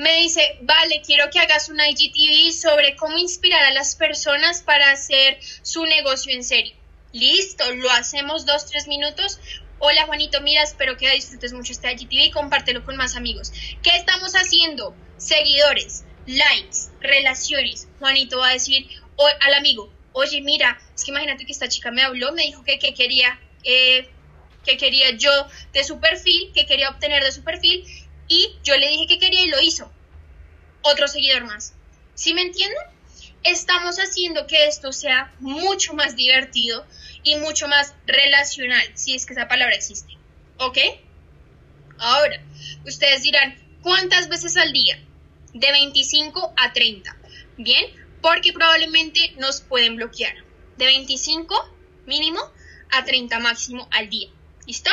Me 0.00 0.22
dice, 0.22 0.56
vale, 0.62 1.02
quiero 1.04 1.28
que 1.28 1.40
hagas 1.40 1.68
una 1.68 1.86
IGTV 1.90 2.52
sobre 2.52 2.96
cómo 2.96 3.18
inspirar 3.18 3.64
a 3.64 3.70
las 3.70 3.96
personas 3.96 4.62
para 4.62 4.90
hacer 4.92 5.38
su 5.60 5.84
negocio 5.84 6.32
en 6.32 6.42
serio. 6.42 6.74
Listo, 7.12 7.70
lo 7.74 7.90
hacemos 7.90 8.46
dos, 8.46 8.64
tres 8.64 8.88
minutos. 8.88 9.38
Hola 9.78 10.06
Juanito, 10.06 10.40
mira, 10.40 10.62
espero 10.62 10.96
que 10.96 11.10
disfrutes 11.10 11.52
mucho 11.52 11.72
este 11.72 11.92
IGTV 11.92 12.28
y 12.28 12.30
compártelo 12.30 12.82
con 12.82 12.96
más 12.96 13.14
amigos. 13.14 13.52
¿Qué 13.82 13.90
estamos 13.90 14.32
haciendo? 14.32 14.96
Seguidores, 15.18 16.04
likes, 16.24 16.88
relaciones. 17.02 17.86
Juanito 17.98 18.38
va 18.38 18.48
a 18.48 18.52
decir 18.54 18.88
al 19.42 19.52
amigo, 19.52 19.92
oye, 20.14 20.40
mira, 20.40 20.80
es 20.94 21.04
que 21.04 21.10
imagínate 21.10 21.44
que 21.44 21.52
esta 21.52 21.68
chica 21.68 21.90
me 21.90 22.00
habló, 22.00 22.32
me 22.32 22.44
dijo 22.44 22.64
que, 22.64 22.78
quería, 22.78 23.38
eh, 23.64 24.08
que 24.64 24.78
quería 24.78 25.10
yo 25.10 25.30
de 25.74 25.84
su 25.84 26.00
perfil, 26.00 26.52
que 26.54 26.64
quería 26.64 26.88
obtener 26.88 27.22
de 27.22 27.32
su 27.32 27.44
perfil, 27.44 27.84
y 28.30 28.56
yo 28.62 28.76
le 28.76 28.88
dije 28.88 29.08
que 29.08 29.18
quería 29.18 29.42
y 29.42 29.48
lo 29.48 29.60
hizo. 29.60 29.90
Otro 30.82 31.08
seguidor 31.08 31.44
más. 31.44 31.74
¿Sí 32.14 32.32
me 32.32 32.42
entienden? 32.42 32.78
Estamos 33.42 33.96
haciendo 33.96 34.46
que 34.46 34.66
esto 34.66 34.92
sea 34.92 35.34
mucho 35.40 35.94
más 35.94 36.14
divertido 36.14 36.86
y 37.24 37.36
mucho 37.36 37.66
más 37.66 37.94
relacional, 38.06 38.86
si 38.94 39.14
es 39.14 39.26
que 39.26 39.32
esa 39.32 39.48
palabra 39.48 39.74
existe. 39.74 40.16
¿Ok? 40.58 40.78
Ahora, 41.98 42.40
ustedes 42.86 43.22
dirán, 43.22 43.58
¿cuántas 43.82 44.28
veces 44.28 44.56
al 44.56 44.72
día? 44.72 44.98
De 45.52 45.72
25 45.72 46.54
a 46.56 46.72
30. 46.72 47.16
Bien, 47.56 47.84
porque 48.22 48.52
probablemente 48.52 49.34
nos 49.38 49.60
pueden 49.60 49.96
bloquear 49.96 50.34
de 50.76 50.86
25 50.86 51.76
mínimo 52.06 52.40
a 52.92 53.04
30 53.04 53.40
máximo 53.40 53.88
al 53.90 54.08
día. 54.08 54.28
¿Listo? 54.66 54.90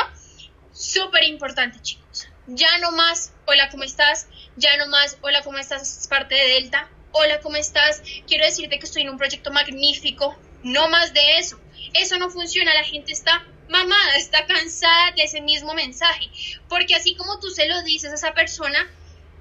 Súper 0.72 1.22
importante, 1.24 1.80
chicos. 1.80 2.27
Ya 2.50 2.78
no 2.78 2.92
más, 2.92 3.32
hola, 3.46 3.68
¿cómo 3.68 3.84
estás? 3.84 4.26
Ya 4.56 4.76
no 4.78 4.88
más, 4.88 5.18
hola, 5.20 5.42
¿cómo 5.42 5.58
estás? 5.58 5.98
Es 6.00 6.08
parte 6.08 6.34
de 6.34 6.54
Delta. 6.54 6.88
Hola, 7.12 7.40
¿cómo 7.40 7.56
estás? 7.56 8.02
Quiero 8.26 8.44
decirte 8.44 8.78
que 8.78 8.86
estoy 8.86 9.02
en 9.02 9.10
un 9.10 9.18
proyecto 9.18 9.50
magnífico. 9.50 10.34
No 10.62 10.88
más 10.88 11.12
de 11.12 11.38
eso. 11.38 11.60
Eso 11.92 12.18
no 12.18 12.30
funciona. 12.30 12.72
La 12.72 12.84
gente 12.84 13.12
está 13.12 13.46
mamada, 13.68 14.16
está 14.16 14.46
cansada 14.46 15.12
de 15.14 15.24
ese 15.24 15.42
mismo 15.42 15.74
mensaje. 15.74 16.30
Porque 16.70 16.94
así 16.94 17.14
como 17.16 17.38
tú 17.38 17.50
se 17.50 17.68
lo 17.68 17.82
dices 17.82 18.10
a 18.12 18.14
esa 18.14 18.32
persona, 18.32 18.90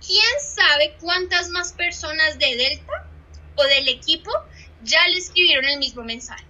¿quién 0.06 0.40
sabe 0.56 0.98
cuántas 1.00 1.50
más 1.50 1.72
personas 1.72 2.38
de 2.38 2.58
Delta 2.58 3.08
o 3.56 3.64
del 3.64 3.88
equipo 3.88 4.32
ya 4.84 5.08
le 5.08 5.18
escribieron 5.18 5.66
el 5.66 5.80
mismo 5.80 6.04
mensaje. 6.04 6.46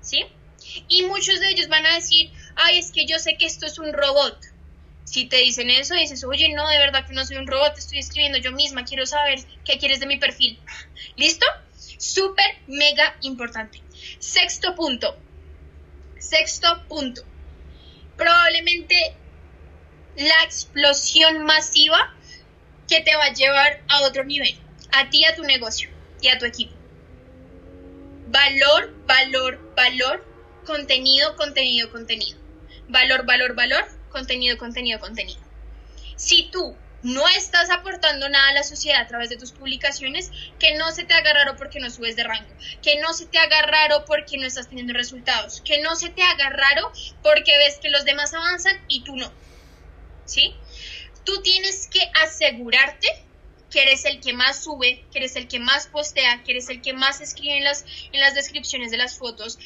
¿Sí? 0.00 0.24
Y 0.88 1.04
muchos 1.04 1.40
de 1.40 1.50
ellos 1.50 1.68
van 1.68 1.86
a 1.86 1.94
decir, 1.94 2.30
ay, 2.56 2.78
es 2.78 2.92
que 2.92 3.06
yo 3.06 3.18
sé 3.18 3.36
que 3.36 3.46
esto 3.46 3.66
es 3.66 3.78
un 3.78 3.92
robot. 3.92 4.38
Si 5.10 5.24
te 5.24 5.38
dicen 5.38 5.70
eso, 5.70 5.94
dices, 5.94 6.22
oye, 6.24 6.50
no, 6.50 6.68
de 6.68 6.76
verdad 6.76 7.06
que 7.06 7.14
no 7.14 7.24
soy 7.24 7.38
un 7.38 7.46
robot, 7.46 7.78
estoy 7.78 7.98
escribiendo 7.98 8.38
yo 8.38 8.52
misma, 8.52 8.84
quiero 8.84 9.06
saber 9.06 9.38
qué 9.64 9.78
quieres 9.78 10.00
de 10.00 10.06
mi 10.06 10.18
perfil. 10.18 10.60
¿Listo? 11.16 11.46
Súper, 11.96 12.58
mega 12.66 13.16
importante. 13.22 13.80
Sexto 14.18 14.74
punto. 14.74 15.16
Sexto 16.18 16.84
punto. 16.88 17.22
Probablemente 18.18 19.14
la 20.16 20.44
explosión 20.44 21.44
masiva 21.44 22.14
que 22.86 23.00
te 23.00 23.16
va 23.16 23.24
a 23.24 23.32
llevar 23.32 23.80
a 23.88 24.02
otro 24.02 24.24
nivel 24.24 24.58
a 24.92 25.08
ti, 25.08 25.24
a 25.24 25.34
tu 25.34 25.42
negocio 25.42 25.88
y 26.20 26.28
a 26.28 26.38
tu 26.38 26.44
equipo. 26.44 26.74
Valor, 28.28 28.94
valor, 29.06 29.74
valor, 29.74 30.24
contenido, 30.66 31.34
contenido, 31.36 31.90
contenido. 31.90 32.38
Valor, 32.88 33.24
valor, 33.24 33.54
valor, 33.54 33.97
contenido, 34.18 34.58
contenido, 34.58 34.98
contenido. 34.98 35.40
Si 36.16 36.50
tú 36.50 36.76
no 37.02 37.28
estás 37.28 37.70
aportando 37.70 38.28
nada 38.28 38.48
a 38.48 38.52
la 38.52 38.64
sociedad 38.64 39.00
a 39.00 39.06
través 39.06 39.28
de 39.28 39.36
tus 39.36 39.52
publicaciones, 39.52 40.32
que 40.58 40.74
no 40.74 40.90
se 40.90 41.04
te 41.04 41.14
haga 41.14 41.32
raro 41.32 41.56
porque 41.56 41.78
no 41.78 41.88
subes 41.90 42.16
de 42.16 42.24
rango, 42.24 42.52
que 42.82 42.98
no 43.00 43.12
se 43.12 43.26
te 43.26 43.38
haga 43.38 43.62
raro 43.62 44.04
porque 44.04 44.36
no 44.36 44.46
estás 44.46 44.68
teniendo 44.68 44.92
resultados, 44.92 45.60
que 45.60 45.80
no 45.80 45.94
se 45.94 46.10
te 46.10 46.22
haga 46.22 46.50
raro 46.50 46.90
porque 47.22 47.56
ves 47.58 47.78
que 47.80 47.90
los 47.90 48.04
demás 48.04 48.34
avanzan 48.34 48.76
y 48.88 49.04
tú 49.04 49.14
no. 49.16 49.30
¿Sí? 50.24 50.54
Tú 51.24 51.40
tienes 51.42 51.88
que 51.88 52.00
asegurarte 52.24 53.06
que 53.70 53.82
eres 53.82 54.04
el 54.04 54.20
que 54.20 54.32
más 54.32 54.64
sube, 54.64 55.04
que 55.12 55.18
eres 55.18 55.36
el 55.36 55.46
que 55.46 55.60
más 55.60 55.86
postea, 55.86 56.42
que 56.42 56.52
eres 56.52 56.68
el 56.68 56.82
que 56.82 56.94
más 56.94 57.20
escribe 57.20 57.58
en 57.58 57.64
las, 57.64 57.84
en 58.12 58.20
las 58.20 58.34
descripciones 58.34 58.90
de 58.90 58.96
las 58.96 59.16
fotos. 59.16 59.58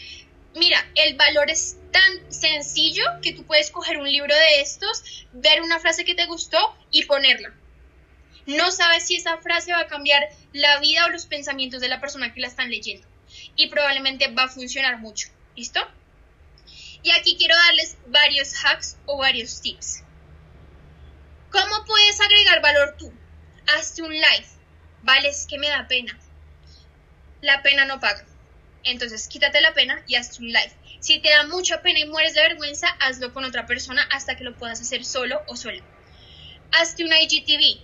Mira, 0.54 0.86
el 0.94 1.16
valor 1.16 1.50
es 1.50 1.78
tan 1.92 2.32
sencillo 2.32 3.04
que 3.22 3.32
tú 3.32 3.44
puedes 3.44 3.70
coger 3.70 3.98
un 3.98 4.10
libro 4.10 4.34
de 4.34 4.60
estos, 4.60 5.26
ver 5.32 5.62
una 5.62 5.80
frase 5.80 6.04
que 6.04 6.14
te 6.14 6.26
gustó 6.26 6.58
y 6.90 7.04
ponerla. 7.04 7.54
No 8.46 8.70
sabes 8.70 9.06
si 9.06 9.16
esa 9.16 9.38
frase 9.38 9.72
va 9.72 9.80
a 9.80 9.86
cambiar 9.86 10.28
la 10.52 10.80
vida 10.80 11.06
o 11.06 11.10
los 11.10 11.26
pensamientos 11.26 11.80
de 11.80 11.88
la 11.88 12.00
persona 12.00 12.34
que 12.34 12.40
la 12.40 12.48
están 12.48 12.70
leyendo. 12.70 13.06
Y 13.56 13.68
probablemente 13.68 14.28
va 14.28 14.44
a 14.44 14.48
funcionar 14.48 14.98
mucho. 14.98 15.28
¿Listo? 15.56 15.80
Y 17.02 17.10
aquí 17.12 17.36
quiero 17.36 17.56
darles 17.56 17.96
varios 18.06 18.54
hacks 18.64 18.96
o 19.06 19.18
varios 19.18 19.60
tips. 19.60 20.02
¿Cómo 21.50 21.84
puedes 21.86 22.20
agregar 22.20 22.62
valor 22.62 22.96
tú? 22.98 23.12
hazte 23.76 24.02
un 24.02 24.12
live. 24.12 24.46
Vale, 25.02 25.28
es 25.28 25.46
que 25.46 25.58
me 25.58 25.68
da 25.68 25.86
pena. 25.88 26.18
La 27.40 27.62
pena 27.62 27.84
no 27.84 28.00
paga. 28.00 28.24
Entonces, 28.84 29.28
quítate 29.28 29.60
la 29.60 29.74
pena 29.74 30.02
y 30.06 30.16
hazte 30.16 30.40
un 30.40 30.48
live. 30.48 30.72
Si 31.00 31.18
te 31.20 31.30
da 31.30 31.46
mucha 31.46 31.82
pena 31.82 32.00
y 32.00 32.06
mueres 32.06 32.34
de 32.34 32.42
vergüenza, 32.42 32.88
hazlo 33.00 33.32
con 33.32 33.44
otra 33.44 33.66
persona 33.66 34.06
hasta 34.10 34.36
que 34.36 34.44
lo 34.44 34.56
puedas 34.56 34.80
hacer 34.80 35.04
solo 35.04 35.42
o 35.46 35.56
sola. 35.56 35.82
Hazte 36.72 37.04
una 37.04 37.20
IGTV. 37.20 37.80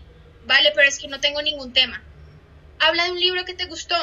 Vale, 0.46 0.72
pero 0.74 0.88
es 0.88 0.98
que 0.98 1.08
no 1.08 1.20
tengo 1.20 1.42
ningún 1.42 1.72
tema. 1.72 2.02
Habla 2.78 3.04
de 3.04 3.10
un 3.12 3.20
libro 3.20 3.44
que 3.44 3.54
te 3.54 3.66
gustó. 3.66 3.96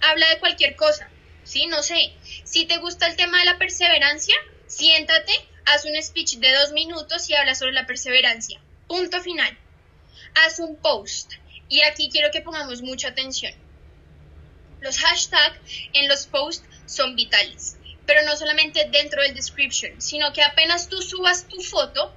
Habla 0.00 0.28
de 0.28 0.38
cualquier 0.38 0.76
cosa. 0.76 1.10
¿sí? 1.44 1.66
No 1.66 1.82
sé. 1.82 2.12
Si 2.44 2.66
te 2.66 2.78
gusta 2.78 3.06
el 3.06 3.16
tema 3.16 3.38
de 3.38 3.44
la 3.44 3.58
perseverancia, 3.58 4.36
siéntate, 4.66 5.32
haz 5.66 5.84
un 5.84 6.00
speech 6.00 6.36
de 6.36 6.52
dos 6.52 6.72
minutos 6.72 7.28
y 7.28 7.34
habla 7.34 7.54
sobre 7.54 7.72
la 7.72 7.86
perseverancia. 7.86 8.60
Punto 8.86 9.20
final. 9.20 9.56
Haz 10.44 10.60
un 10.60 10.76
post. 10.76 11.32
Y 11.68 11.82
aquí 11.82 12.08
quiero 12.10 12.30
que 12.30 12.40
pongamos 12.40 12.82
mucha 12.82 13.08
atención. 13.08 13.52
Los 14.80 14.98
hashtags 14.98 15.58
en 15.92 16.08
los 16.08 16.26
posts 16.26 16.66
son 16.86 17.14
vitales, 17.16 17.76
pero 18.06 18.22
no 18.24 18.36
solamente 18.36 18.88
dentro 18.90 19.22
del 19.22 19.34
description, 19.34 20.00
sino 20.00 20.32
que 20.32 20.42
apenas 20.42 20.88
tú 20.88 21.00
subas 21.02 21.46
tu 21.48 21.60
foto, 21.60 22.14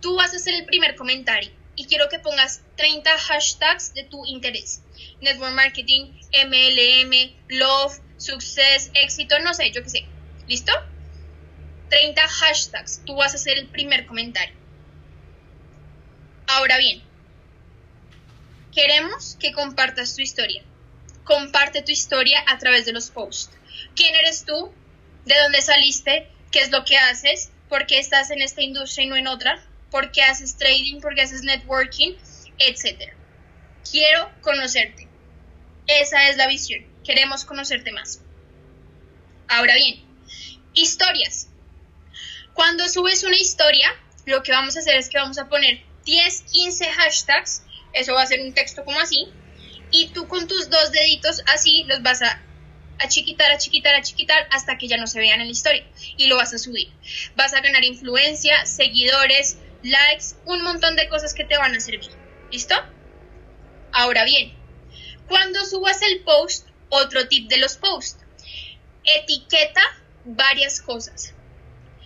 tú 0.00 0.16
vas 0.16 0.32
a 0.32 0.36
hacer 0.36 0.54
el 0.54 0.64
primer 0.64 0.94
comentario. 0.96 1.50
Y 1.76 1.86
quiero 1.86 2.08
que 2.08 2.20
pongas 2.20 2.62
30 2.76 3.10
hashtags 3.18 3.94
de 3.94 4.04
tu 4.04 4.24
interés. 4.26 4.82
Network 5.20 5.54
marketing, 5.54 6.12
MLM, 6.46 7.34
love, 7.48 7.98
success, 8.16 8.90
éxito, 8.94 9.38
no 9.40 9.52
sé, 9.54 9.72
yo 9.72 9.82
qué 9.82 9.88
sé. 9.88 10.06
¿Listo? 10.46 10.72
30 11.90 12.22
hashtags. 12.28 13.02
Tú 13.04 13.16
vas 13.16 13.32
a 13.32 13.36
hacer 13.36 13.58
el 13.58 13.66
primer 13.66 14.06
comentario. 14.06 14.54
Ahora 16.46 16.78
bien, 16.78 17.02
queremos 18.72 19.36
que 19.40 19.52
compartas 19.52 20.14
tu 20.14 20.22
historia. 20.22 20.62
Comparte 21.24 21.82
tu 21.82 21.90
historia 21.90 22.44
a 22.46 22.58
través 22.58 22.84
de 22.84 22.92
los 22.92 23.10
posts. 23.10 23.56
¿Quién 23.96 24.14
eres 24.14 24.44
tú? 24.44 24.72
¿De 25.24 25.34
dónde 25.38 25.62
saliste? 25.62 26.28
¿Qué 26.50 26.60
es 26.60 26.70
lo 26.70 26.84
que 26.84 26.96
haces? 26.96 27.50
¿Por 27.68 27.86
qué 27.86 27.98
estás 27.98 28.30
en 28.30 28.42
esta 28.42 28.62
industria 28.62 29.04
y 29.04 29.08
no 29.08 29.16
en 29.16 29.26
otra? 29.26 29.62
¿Por 29.90 30.12
qué 30.12 30.22
haces 30.22 30.56
trading? 30.56 31.00
¿Por 31.00 31.14
qué 31.14 31.22
haces 31.22 31.42
networking? 31.42 32.14
Etcétera. 32.58 33.14
Quiero 33.90 34.30
conocerte. 34.40 35.08
Esa 35.86 36.28
es 36.28 36.36
la 36.36 36.46
visión. 36.46 36.84
Queremos 37.04 37.44
conocerte 37.44 37.92
más. 37.92 38.20
Ahora 39.48 39.74
bien, 39.74 40.02
historias. 40.72 41.48
Cuando 42.54 42.88
subes 42.88 43.24
una 43.24 43.36
historia, 43.36 43.88
lo 44.26 44.42
que 44.42 44.52
vamos 44.52 44.76
a 44.76 44.80
hacer 44.80 44.96
es 44.96 45.08
que 45.08 45.18
vamos 45.18 45.38
a 45.38 45.48
poner 45.48 45.82
10, 46.04 46.42
15 46.42 46.86
hashtags. 46.86 47.62
Eso 47.92 48.14
va 48.14 48.22
a 48.22 48.26
ser 48.26 48.40
un 48.40 48.54
texto 48.54 48.84
como 48.84 49.00
así. 49.00 49.28
Y 49.90 50.08
tú 50.08 50.26
con 50.28 50.48
tus 50.48 50.70
dos 50.70 50.90
deditos 50.92 51.42
así 51.46 51.84
los 51.84 52.02
vas 52.02 52.22
a 52.22 52.40
a 52.98 53.08
chiquitar, 53.08 53.50
a 53.50 53.58
chiquitar, 53.58 53.94
a 53.94 54.02
chiquitar 54.02 54.46
hasta 54.50 54.78
que 54.78 54.88
ya 54.88 54.96
no 54.96 55.06
se 55.06 55.18
vean 55.18 55.40
en 55.40 55.46
la 55.46 55.52
historia 55.52 55.84
y 56.16 56.26
lo 56.26 56.36
vas 56.36 56.54
a 56.54 56.58
subir. 56.58 56.90
Vas 57.36 57.54
a 57.54 57.60
ganar 57.60 57.84
influencia, 57.84 58.64
seguidores, 58.66 59.58
likes, 59.82 60.36
un 60.44 60.62
montón 60.62 60.96
de 60.96 61.08
cosas 61.08 61.34
que 61.34 61.44
te 61.44 61.56
van 61.56 61.74
a 61.74 61.80
servir. 61.80 62.10
¿Listo? 62.50 62.74
Ahora 63.92 64.24
bien, 64.24 64.54
cuando 65.28 65.64
subas 65.64 66.02
el 66.02 66.20
post, 66.20 66.68
otro 66.88 67.28
tip 67.28 67.48
de 67.48 67.58
los 67.58 67.76
posts, 67.76 68.24
etiqueta 69.04 69.82
varias 70.24 70.80
cosas. 70.80 71.34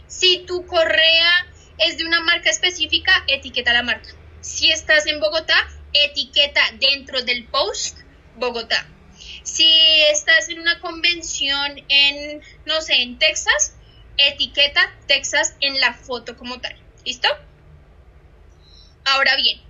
Si 0.07 0.45
tu 0.47 0.67
correa 0.67 1.47
es 1.79 1.99
de 1.99 2.05
una 2.05 2.21
marca 2.21 2.51
específica, 2.51 3.25
etiqueta 3.29 3.73
la 3.73 3.83
marca. 3.83 4.11
Si 4.41 4.71
estás 4.71 5.07
en 5.07 5.21
Bogotá, 5.21 5.69
etiqueta 5.93 6.61
dentro 6.79 7.23
del 7.23 7.45
post 7.45 7.99
Bogotá. 8.37 8.87
Si 9.43 9.67
estás 10.13 10.49
en 10.49 10.61
una 10.61 10.81
convención 10.81 11.85
en, 11.89 12.43
no 12.67 12.81
sé, 12.81 13.03
en 13.03 13.19
Texas, 13.19 13.75
etiqueta 14.17 14.95
Texas 15.07 15.57
en 15.61 15.81
la 15.81 15.95
foto 15.95 16.37
como 16.37 16.61
tal. 16.61 16.77
¿Listo? 17.05 17.29
Ahora 19.05 19.37
bien, 19.37 19.61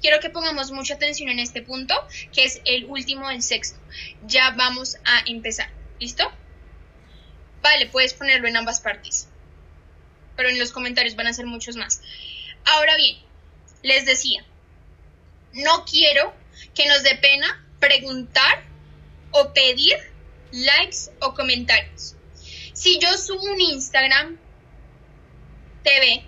quiero 0.00 0.20
que 0.20 0.30
pongamos 0.30 0.70
mucha 0.70 0.94
atención 0.94 1.28
en 1.28 1.38
este 1.38 1.62
punto, 1.62 1.94
que 2.32 2.44
es 2.44 2.60
el 2.64 2.86
último 2.86 3.28
del 3.28 3.42
sexto. 3.42 3.78
Ya 4.24 4.50
vamos 4.50 4.96
a 5.04 5.22
empezar. 5.26 5.70
¿Listo? 6.00 6.30
Vale, 7.60 7.86
puedes 7.86 8.14
ponerlo 8.14 8.48
en 8.48 8.56
ambas 8.56 8.80
partes. 8.80 9.28
Pero 10.36 10.48
en 10.48 10.58
los 10.58 10.72
comentarios 10.72 11.16
van 11.16 11.26
a 11.26 11.32
ser 11.32 11.46
muchos 11.46 11.76
más. 11.76 12.00
Ahora 12.64 12.96
bien, 12.96 13.18
les 13.82 14.06
decía, 14.06 14.44
no 15.56 15.84
quiero 15.84 16.34
que 16.74 16.86
nos 16.86 17.02
dé 17.02 17.16
pena 17.16 17.64
preguntar 17.80 18.64
o 19.30 19.52
pedir 19.52 19.96
likes 20.52 21.10
o 21.20 21.34
comentarios. 21.34 22.14
Si 22.72 22.98
yo 22.98 23.16
subo 23.16 23.42
un 23.42 23.60
Instagram 23.60 24.38
TV, 25.82 26.24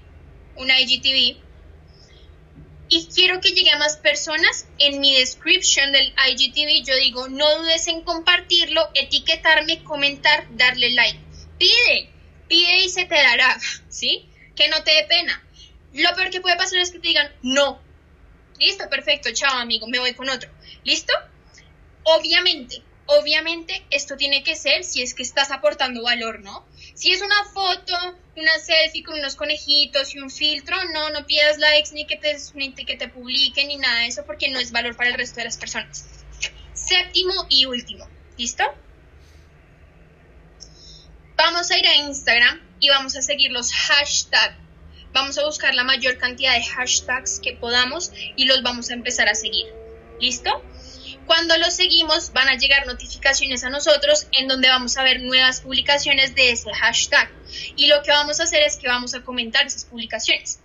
una 0.56 0.80
IGTV, 0.80 1.48
y 2.90 3.06
quiero 3.14 3.40
que 3.40 3.50
llegue 3.50 3.70
a 3.70 3.78
más 3.78 3.98
personas, 3.98 4.66
en 4.78 5.00
mi 5.00 5.14
description 5.14 5.92
del 5.92 6.14
IGTV 6.30 6.86
yo 6.86 6.96
digo, 6.96 7.28
no 7.28 7.58
dudes 7.58 7.86
en 7.88 8.02
compartirlo, 8.02 8.88
etiquetarme, 8.94 9.84
comentar, 9.84 10.46
darle 10.56 10.90
like. 10.90 11.18
Pide, 11.58 12.10
pide 12.48 12.78
y 12.84 12.88
se 12.88 13.04
te 13.04 13.14
dará, 13.14 13.58
¿sí? 13.88 14.26
Que 14.56 14.68
no 14.68 14.82
te 14.84 14.92
dé 14.92 15.04
pena. 15.04 15.44
Lo 15.92 16.14
peor 16.14 16.30
que 16.30 16.40
puede 16.40 16.56
pasar 16.56 16.78
es 16.78 16.90
que 16.90 16.98
te 16.98 17.08
digan, 17.08 17.30
no. 17.42 17.80
Listo, 18.58 18.88
perfecto, 18.88 19.30
chao 19.32 19.58
amigo, 19.58 19.86
me 19.86 19.98
voy 19.98 20.14
con 20.14 20.28
otro. 20.28 20.50
¿Listo? 20.84 21.12
Obviamente, 22.02 22.82
obviamente 23.06 23.84
esto 23.90 24.16
tiene 24.16 24.42
que 24.42 24.56
ser 24.56 24.84
si 24.84 25.02
es 25.02 25.14
que 25.14 25.22
estás 25.22 25.50
aportando 25.50 26.02
valor, 26.02 26.40
¿no? 26.40 26.66
Si 26.94 27.12
es 27.12 27.22
una 27.22 27.44
foto, 27.52 27.94
una 28.36 28.58
selfie 28.58 29.02
con 29.02 29.18
unos 29.18 29.36
conejitos 29.36 30.14
y 30.14 30.18
un 30.18 30.30
filtro, 30.30 30.76
no, 30.92 31.10
no 31.10 31.26
pidas 31.26 31.58
likes 31.58 31.90
ni 31.92 32.06
que 32.06 32.16
te, 32.16 32.36
ni 32.54 32.72
que 32.72 32.96
te 32.96 33.08
publiquen 33.08 33.68
ni 33.68 33.76
nada 33.76 34.00
de 34.00 34.06
eso 34.08 34.24
porque 34.26 34.48
no 34.48 34.58
es 34.58 34.72
valor 34.72 34.96
para 34.96 35.10
el 35.10 35.16
resto 35.16 35.36
de 35.36 35.44
las 35.44 35.56
personas. 35.56 36.06
Séptimo 36.74 37.46
y 37.48 37.66
último, 37.66 38.08
¿listo? 38.36 38.64
Vamos 41.36 41.70
a 41.70 41.78
ir 41.78 41.86
a 41.86 41.94
Instagram 41.96 42.60
y 42.80 42.88
vamos 42.88 43.16
a 43.16 43.22
seguir 43.22 43.52
los 43.52 43.72
hashtags. 43.72 44.67
Vamos 45.12 45.38
a 45.38 45.44
buscar 45.44 45.74
la 45.74 45.84
mayor 45.84 46.18
cantidad 46.18 46.54
de 46.54 46.64
hashtags 46.64 47.40
que 47.40 47.54
podamos 47.54 48.12
y 48.36 48.44
los 48.44 48.62
vamos 48.62 48.90
a 48.90 48.94
empezar 48.94 49.28
a 49.28 49.34
seguir. 49.34 49.66
¿Listo? 50.20 50.62
Cuando 51.26 51.56
los 51.58 51.74
seguimos 51.74 52.32
van 52.32 52.48
a 52.48 52.56
llegar 52.56 52.86
notificaciones 52.86 53.62
a 53.62 53.70
nosotros 53.70 54.26
en 54.32 54.48
donde 54.48 54.68
vamos 54.68 54.96
a 54.96 55.02
ver 55.02 55.20
nuevas 55.20 55.60
publicaciones 55.60 56.34
de 56.34 56.52
ese 56.52 56.72
hashtag. 56.72 57.30
Y 57.76 57.86
lo 57.86 58.02
que 58.02 58.10
vamos 58.10 58.40
a 58.40 58.44
hacer 58.44 58.62
es 58.62 58.76
que 58.76 58.88
vamos 58.88 59.14
a 59.14 59.22
comentar 59.22 59.66
esas 59.66 59.84
publicaciones, 59.84 60.60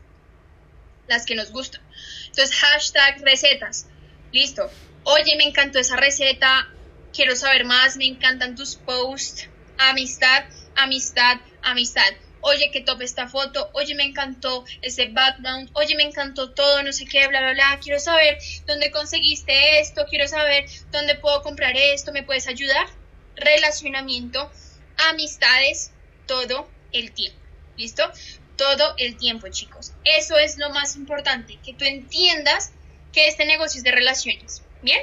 las 1.07 1.25
que 1.25 1.35
nos 1.35 1.51
gustan. 1.51 1.81
Entonces, 2.27 2.55
hashtag 2.55 3.21
recetas. 3.23 3.87
Listo. 4.31 4.69
Oye, 5.03 5.35
me 5.35 5.43
encantó 5.43 5.79
esa 5.79 5.97
receta. 5.97 6.67
Quiero 7.13 7.35
saber 7.35 7.65
más. 7.65 7.97
Me 7.97 8.05
encantan 8.05 8.55
tus 8.55 8.75
posts. 8.75 9.49
Amistad, 9.77 10.45
amistad, 10.75 11.37
amistad 11.61 12.13
oye, 12.43 12.71
que 12.71 12.81
top 12.81 13.01
esta 13.01 13.27
foto, 13.27 13.69
oye, 13.73 13.95
me 13.95 14.03
encantó 14.03 14.63
ese 14.81 15.07
background, 15.07 15.69
oye, 15.73 15.95
me 15.95 16.03
encantó 16.03 16.51
todo, 16.51 16.83
no 16.83 16.93
sé 16.93 17.05
qué, 17.05 17.27
bla, 17.27 17.39
bla, 17.39 17.53
bla, 17.53 17.79
quiero 17.81 17.99
saber 17.99 18.37
dónde 18.67 18.91
conseguiste 18.91 19.79
esto, 19.79 20.05
quiero 20.09 20.27
saber 20.27 20.65
dónde 20.91 21.15
puedo 21.15 21.41
comprar 21.41 21.75
esto, 21.75 22.11
¿me 22.11 22.23
puedes 22.23 22.47
ayudar? 22.47 22.85
Relacionamiento, 23.35 24.51
amistades, 25.09 25.91
todo 26.27 26.69
el 26.91 27.11
tiempo, 27.13 27.39
¿listo? 27.77 28.11
Todo 28.57 28.93
el 28.97 29.17
tiempo, 29.17 29.47
chicos. 29.49 29.93
Eso 30.03 30.37
es 30.37 30.57
lo 30.57 30.69
más 30.69 30.95
importante, 30.95 31.57
que 31.65 31.73
tú 31.73 31.85
entiendas 31.85 32.71
que 33.11 33.27
este 33.27 33.45
negocio 33.45 33.79
es 33.79 33.83
de 33.83 33.91
relaciones, 33.91 34.63
¿bien? 34.81 35.01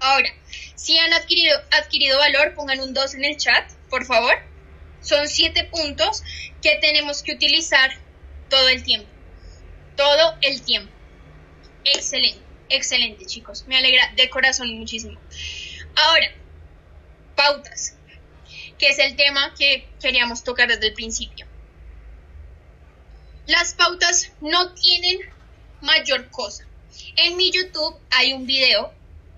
Ahora, 0.00 0.28
si 0.74 0.98
han 0.98 1.12
adquirido, 1.12 1.58
adquirido 1.70 2.18
valor, 2.18 2.54
pongan 2.54 2.80
un 2.80 2.94
2 2.94 3.14
en 3.14 3.24
el 3.24 3.36
chat, 3.36 3.70
por 3.88 4.04
favor. 4.04 4.34
Son 5.04 5.28
siete 5.28 5.64
puntos 5.64 6.22
que 6.62 6.76
tenemos 6.80 7.22
que 7.22 7.34
utilizar 7.34 7.90
todo 8.48 8.68
el 8.70 8.82
tiempo. 8.82 9.08
Todo 9.96 10.36
el 10.40 10.62
tiempo. 10.62 10.90
Excelente, 11.84 12.40
excelente 12.70 13.26
chicos. 13.26 13.66
Me 13.68 13.76
alegra 13.76 14.12
de 14.16 14.30
corazón 14.30 14.74
muchísimo. 14.78 15.20
Ahora, 15.94 16.32
pautas, 17.36 17.96
que 18.78 18.88
es 18.88 18.98
el 18.98 19.14
tema 19.14 19.54
que 19.58 19.86
queríamos 20.00 20.42
tocar 20.42 20.68
desde 20.68 20.88
el 20.88 20.94
principio. 20.94 21.46
Las 23.46 23.74
pautas 23.74 24.32
no 24.40 24.72
tienen 24.72 25.18
mayor 25.82 26.30
cosa. 26.30 26.66
En 27.16 27.36
mi 27.36 27.52
YouTube 27.52 27.94
hay 28.10 28.32
un 28.32 28.46
video 28.46 28.94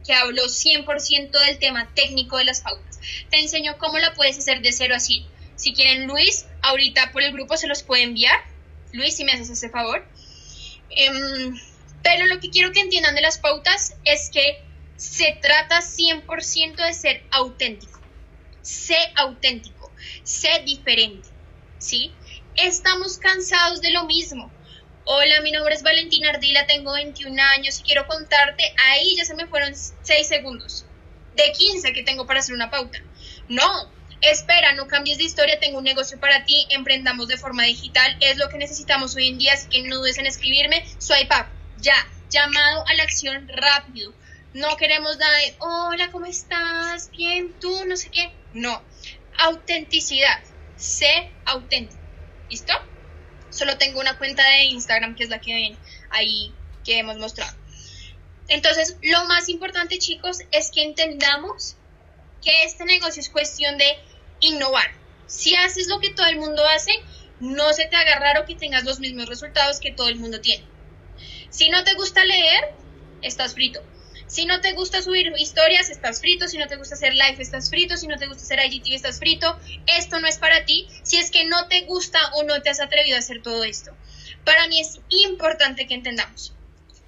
que 0.06 0.12
hablo 0.12 0.44
100% 0.44 1.30
del 1.30 1.58
tema 1.58 1.92
técnico 1.94 2.38
de 2.38 2.44
las 2.44 2.60
pautas. 2.60 3.00
Te 3.30 3.40
enseño 3.40 3.76
cómo 3.78 3.98
la 3.98 4.14
puedes 4.14 4.38
hacer 4.38 4.62
de 4.62 4.70
0 4.70 4.94
a 4.94 5.00
100 5.00 5.35
si 5.56 5.72
quieren 5.72 6.06
Luis, 6.06 6.46
ahorita 6.62 7.12
por 7.12 7.22
el 7.22 7.32
grupo 7.32 7.56
se 7.56 7.66
los 7.66 7.82
puede 7.82 8.02
enviar. 8.02 8.38
Luis, 8.92 9.16
si 9.16 9.24
me 9.24 9.32
haces 9.32 9.50
ese 9.50 9.70
favor. 9.70 10.06
Em, 10.90 11.58
pero 12.02 12.26
lo 12.26 12.38
que 12.40 12.50
quiero 12.50 12.72
que 12.72 12.80
entiendan 12.80 13.14
de 13.14 13.22
las 13.22 13.38
pautas 13.38 13.96
es 14.04 14.30
que 14.30 14.62
se 14.96 15.38
trata 15.42 15.80
100% 15.80 16.76
de 16.76 16.94
ser 16.94 17.22
auténtico. 17.30 18.00
Sé 18.62 18.96
auténtico, 19.16 19.92
sé 20.24 20.62
diferente, 20.64 21.28
¿sí? 21.78 22.12
Estamos 22.56 23.18
cansados 23.18 23.80
de 23.80 23.90
lo 23.90 24.04
mismo. 24.06 24.50
Hola, 25.04 25.40
mi 25.40 25.52
nombre 25.52 25.74
es 25.74 25.82
Valentina 25.82 26.30
Ardila, 26.30 26.66
tengo 26.66 26.94
21 26.94 27.40
años 27.40 27.78
y 27.78 27.82
quiero 27.82 28.06
contarte, 28.08 28.74
ahí 28.88 29.14
ya 29.16 29.24
se 29.24 29.36
me 29.36 29.46
fueron 29.46 29.72
6 29.74 30.26
segundos, 30.26 30.84
de 31.36 31.52
15 31.52 31.92
que 31.92 32.02
tengo 32.02 32.26
para 32.26 32.40
hacer 32.40 32.56
una 32.56 32.70
pauta. 32.70 32.98
No, 33.48 33.88
espera, 34.30 34.72
no 34.72 34.86
cambies 34.86 35.18
de 35.18 35.24
historia, 35.24 35.58
tengo 35.60 35.78
un 35.78 35.84
negocio 35.84 36.18
para 36.20 36.44
ti, 36.44 36.66
emprendamos 36.70 37.28
de 37.28 37.36
forma 37.36 37.64
digital, 37.64 38.16
es 38.20 38.36
lo 38.36 38.48
que 38.48 38.58
necesitamos 38.58 39.14
hoy 39.16 39.28
en 39.28 39.38
día, 39.38 39.52
así 39.54 39.68
que 39.68 39.82
no 39.82 39.96
dudes 39.96 40.18
en 40.18 40.26
escribirme, 40.26 40.84
swipe 40.98 41.34
up, 41.34 41.46
ya, 41.78 42.06
llamado 42.30 42.84
a 42.86 42.94
la 42.94 43.02
acción 43.02 43.48
rápido. 43.48 44.12
No 44.54 44.76
queremos 44.76 45.18
nada 45.18 45.36
de, 45.38 45.54
hola, 45.58 46.10
¿cómo 46.10 46.26
estás? 46.26 47.10
Bien, 47.10 47.52
tú, 47.60 47.84
no 47.84 47.96
sé 47.96 48.10
qué. 48.10 48.32
No, 48.54 48.82
autenticidad, 49.38 50.40
sé 50.76 51.30
auténtico. 51.44 52.00
¿Listo? 52.48 52.72
Solo 53.50 53.76
tengo 53.76 54.00
una 54.00 54.18
cuenta 54.18 54.42
de 54.48 54.64
Instagram 54.64 55.14
que 55.14 55.24
es 55.24 55.30
la 55.30 55.40
que 55.40 55.52
ven 55.52 55.78
ahí 56.10 56.54
que 56.84 56.98
hemos 56.98 57.18
mostrado. 57.18 57.54
Entonces, 58.48 58.96
lo 59.02 59.24
más 59.26 59.48
importante, 59.48 59.98
chicos, 59.98 60.38
es 60.52 60.70
que 60.70 60.84
entendamos 60.84 61.76
que 62.42 62.64
este 62.64 62.84
negocio 62.84 63.20
es 63.20 63.28
cuestión 63.28 63.76
de 63.76 63.98
innovar. 64.40 64.90
Si 65.26 65.54
haces 65.54 65.88
lo 65.88 66.00
que 66.00 66.10
todo 66.10 66.26
el 66.26 66.38
mundo 66.38 66.66
hace, 66.66 66.92
no 67.40 67.72
se 67.72 67.86
te 67.86 67.96
haga 67.96 68.18
raro 68.18 68.46
que 68.46 68.54
tengas 68.54 68.84
los 68.84 69.00
mismos 69.00 69.28
resultados 69.28 69.80
que 69.80 69.92
todo 69.92 70.08
el 70.08 70.16
mundo 70.16 70.40
tiene. 70.40 70.64
Si 71.50 71.68
no 71.70 71.84
te 71.84 71.94
gusta 71.94 72.24
leer, 72.24 72.74
estás 73.22 73.54
frito. 73.54 73.82
Si 74.26 74.44
no 74.44 74.60
te 74.60 74.72
gusta 74.72 75.02
subir 75.02 75.32
historias, 75.38 75.88
estás 75.88 76.20
frito. 76.20 76.48
Si 76.48 76.58
no 76.58 76.66
te 76.66 76.76
gusta 76.76 76.94
hacer 76.94 77.14
live, 77.14 77.36
estás 77.38 77.70
frito. 77.70 77.96
Si 77.96 78.06
no 78.08 78.18
te 78.18 78.26
gusta 78.26 78.42
hacer 78.42 78.58
IGTV, 78.60 78.94
estás 78.94 79.18
frito. 79.18 79.58
Esto 79.86 80.18
no 80.20 80.26
es 80.26 80.38
para 80.38 80.64
ti 80.64 80.88
si 81.02 81.16
es 81.18 81.30
que 81.30 81.44
no 81.44 81.68
te 81.68 81.82
gusta 81.82 82.18
o 82.34 82.42
no 82.42 82.60
te 82.60 82.70
has 82.70 82.80
atrevido 82.80 83.16
a 83.16 83.20
hacer 83.20 83.42
todo 83.42 83.62
esto. 83.64 83.96
Para 84.44 84.66
mí 84.68 84.80
es 84.80 85.00
importante 85.08 85.86
que 85.86 85.94
entendamos. 85.94 86.52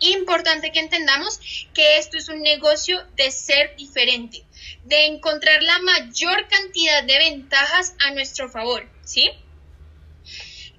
Importante 0.01 0.71
que 0.71 0.79
entendamos 0.79 1.41
que 1.75 1.99
esto 1.99 2.17
es 2.17 2.29
un 2.29 2.41
negocio 2.41 3.05
de 3.17 3.33
ser 3.33 3.75
diferente, 3.77 4.45
de 4.85 5.07
encontrar 5.07 5.62
la 5.62 5.78
mayor 5.81 6.48
cantidad 6.48 7.04
de 7.04 7.18
ventajas 7.18 7.94
a 8.00 8.12
nuestro 8.12 8.48
favor, 8.48 8.88
¿sí? 9.04 9.31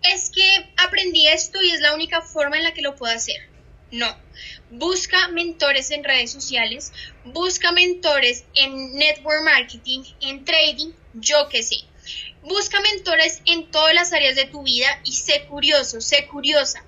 Es 0.04 0.30
que 0.30 0.74
aprendí 0.78 1.28
esto 1.28 1.62
y 1.62 1.72
es 1.72 1.82
la 1.82 1.94
única 1.94 2.22
forma 2.22 2.58
en 2.58 2.64
la 2.64 2.74
que 2.74 2.82
lo 2.82 2.96
puedo 2.96 3.14
hacer. 3.14 3.50
No. 3.92 4.16
Busca 4.70 5.30
mentores 5.30 5.92
en 5.92 6.04
redes 6.04 6.32
sociales, 6.32 6.94
busca 7.26 7.72
mentores 7.72 8.46
en 8.54 8.96
network 8.96 9.44
marketing, 9.44 10.04
en 10.22 10.46
trading, 10.46 10.92
yo 11.16 11.50
qué 11.50 11.64
sé. 11.64 11.78
Busca 12.44 12.80
mentores 12.82 13.42
en 13.46 13.70
todas 13.72 13.94
las 13.94 14.14
áreas 14.14 14.36
de 14.36 14.46
tu 14.46 14.64
vida 14.64 14.88
y 15.04 15.14
sé 15.14 15.46
curioso, 15.48 16.02
sé 16.02 16.28
curiosa. 16.28 16.84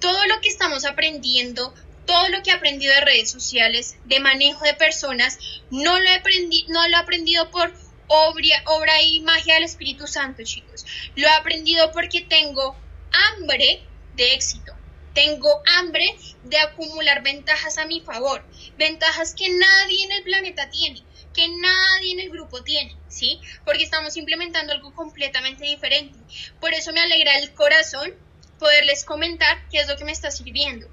Todo 0.00 0.26
lo 0.26 0.40
que 0.40 0.48
estamos 0.48 0.84
aprendiendo, 0.84 1.74
todo 2.06 2.28
lo 2.28 2.42
que 2.42 2.50
he 2.50 2.54
aprendido 2.54 2.94
de 2.94 3.00
redes 3.00 3.30
sociales, 3.30 3.96
de 4.04 4.20
manejo 4.20 4.64
de 4.64 4.74
personas, 4.74 5.38
no 5.70 5.98
lo 5.98 6.08
he, 6.08 6.22
no 6.68 6.88
lo 6.88 6.96
he 6.96 7.00
aprendido 7.00 7.50
por 7.50 7.72
obra, 8.08 8.62
obra 8.66 9.02
y 9.02 9.20
magia 9.20 9.54
del 9.54 9.64
Espíritu 9.64 10.06
Santo, 10.06 10.42
chicos. 10.44 10.86
Lo 11.16 11.26
he 11.26 11.32
aprendido 11.32 11.92
porque 11.92 12.22
tengo 12.22 12.76
hambre 13.12 13.82
de 14.14 14.34
éxito. 14.34 14.72
Tengo 15.14 15.62
hambre 15.78 16.14
de 16.44 16.58
acumular 16.58 17.22
ventajas 17.22 17.78
a 17.78 17.86
mi 17.86 18.02
favor, 18.02 18.44
ventajas 18.76 19.34
que 19.34 19.48
nadie 19.48 20.04
en 20.04 20.12
el 20.12 20.22
planeta 20.22 20.68
tiene, 20.68 21.02
que 21.32 21.48
nadie 21.48 22.12
en 22.12 22.20
el 22.20 22.30
grupo 22.30 22.62
tiene, 22.62 22.94
¿sí? 23.08 23.40
Porque 23.64 23.82
estamos 23.82 24.18
implementando 24.18 24.74
algo 24.74 24.94
completamente 24.94 25.64
diferente. 25.64 26.18
Por 26.60 26.74
eso 26.74 26.92
me 26.92 27.00
alegra 27.00 27.38
el 27.38 27.54
corazón 27.54 28.14
poderles 28.58 29.06
comentar 29.06 29.66
qué 29.70 29.78
es 29.78 29.88
lo 29.88 29.96
que 29.96 30.04
me 30.04 30.12
está 30.12 30.30
sirviendo. 30.30 30.86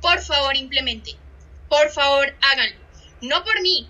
Por 0.00 0.20
favor, 0.20 0.56
implemente. 0.56 1.12
Por 1.68 1.90
favor, 1.90 2.34
háganlo. 2.40 2.80
No 3.22 3.44
por 3.44 3.60
mí. 3.60 3.88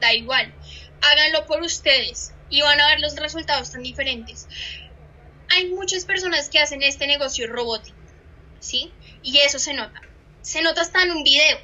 Da 0.00 0.12
igual. 0.14 0.52
Háganlo 1.00 1.46
por 1.46 1.62
ustedes 1.62 2.32
y 2.50 2.62
van 2.62 2.80
a 2.80 2.88
ver 2.88 3.00
los 3.00 3.16
resultados 3.16 3.70
tan 3.70 3.82
diferentes. 3.82 4.48
Hay 5.50 5.70
muchas 5.70 6.04
personas 6.04 6.48
que 6.48 6.58
hacen 6.58 6.82
este 6.82 7.06
negocio 7.06 7.46
robótico 7.46 7.98
¿sí? 8.60 8.92
Y 9.22 9.38
eso 9.38 9.58
se 9.58 9.74
nota. 9.74 10.00
Se 10.42 10.62
nota 10.62 10.82
hasta 10.82 11.02
en 11.02 11.12
un 11.12 11.22
video. 11.22 11.58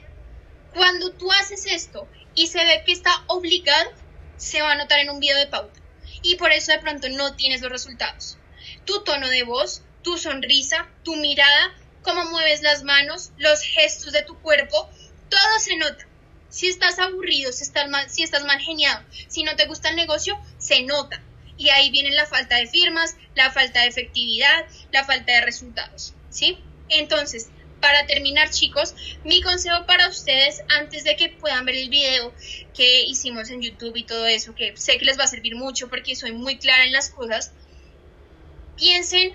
Cuando 0.74 1.12
tú 1.12 1.30
haces 1.32 1.66
esto 1.66 2.08
y 2.34 2.48
se 2.48 2.64
ve 2.64 2.82
que 2.84 2.92
está 2.92 3.24
obligado, 3.28 3.90
se 4.36 4.62
va 4.62 4.72
a 4.72 4.76
notar 4.76 4.98
en 5.00 5.10
un 5.10 5.20
video 5.20 5.38
de 5.38 5.46
pauta. 5.46 5.80
Y 6.22 6.36
por 6.36 6.52
eso 6.52 6.72
de 6.72 6.78
pronto 6.78 7.08
no 7.10 7.36
tienes 7.36 7.60
los 7.60 7.70
resultados. 7.70 8.38
Tu 8.84 9.02
tono 9.04 9.28
de 9.28 9.44
voz, 9.44 9.82
tu 10.02 10.18
sonrisa, 10.18 10.88
tu 11.02 11.16
mirada, 11.16 11.74
cómo 12.04 12.24
mueves 12.30 12.62
las 12.62 12.84
manos, 12.84 13.32
los 13.38 13.62
gestos 13.62 14.12
de 14.12 14.22
tu 14.22 14.38
cuerpo, 14.38 14.88
todo 15.28 15.58
se 15.58 15.76
nota. 15.76 16.06
Si 16.48 16.68
estás 16.68 17.00
aburrido, 17.00 17.50
si 17.52 17.64
estás 17.64 17.88
mal, 17.88 18.08
si 18.08 18.22
estás 18.22 18.44
mal 18.44 18.60
geniado, 18.60 19.02
si 19.26 19.42
no 19.42 19.56
te 19.56 19.66
gusta 19.66 19.88
el 19.88 19.96
negocio, 19.96 20.38
se 20.58 20.82
nota. 20.82 21.20
Y 21.56 21.70
ahí 21.70 21.90
viene 21.90 22.10
la 22.10 22.26
falta 22.26 22.56
de 22.56 22.68
firmas, 22.68 23.16
la 23.34 23.50
falta 23.50 23.80
de 23.80 23.88
efectividad, 23.88 24.64
la 24.92 25.04
falta 25.04 25.32
de 25.32 25.40
resultados. 25.40 26.14
¿Sí? 26.30 26.58
Entonces, 26.88 27.48
para 27.80 28.06
terminar, 28.06 28.50
chicos, 28.50 28.94
mi 29.24 29.42
consejo 29.42 29.84
para 29.86 30.08
ustedes 30.08 30.62
antes 30.68 31.04
de 31.04 31.16
que 31.16 31.28
puedan 31.28 31.64
ver 31.64 31.74
el 31.74 31.90
video 31.90 32.32
que 32.74 33.02
hicimos 33.02 33.50
en 33.50 33.60
YouTube 33.60 33.96
y 33.96 34.04
todo 34.04 34.26
eso, 34.26 34.54
que 34.54 34.76
sé 34.76 34.98
que 34.98 35.04
les 35.04 35.18
va 35.18 35.24
a 35.24 35.28
servir 35.28 35.54
mucho 35.54 35.88
porque 35.88 36.16
soy 36.16 36.32
muy 36.32 36.58
clara 36.58 36.84
en 36.84 36.92
las 36.92 37.10
cosas, 37.10 37.52
piensen 38.76 39.32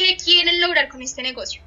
qué 0.00 0.16
quieren 0.16 0.62
lograr 0.62 0.88
con 0.88 1.02
este 1.02 1.22
negocio. 1.22 1.60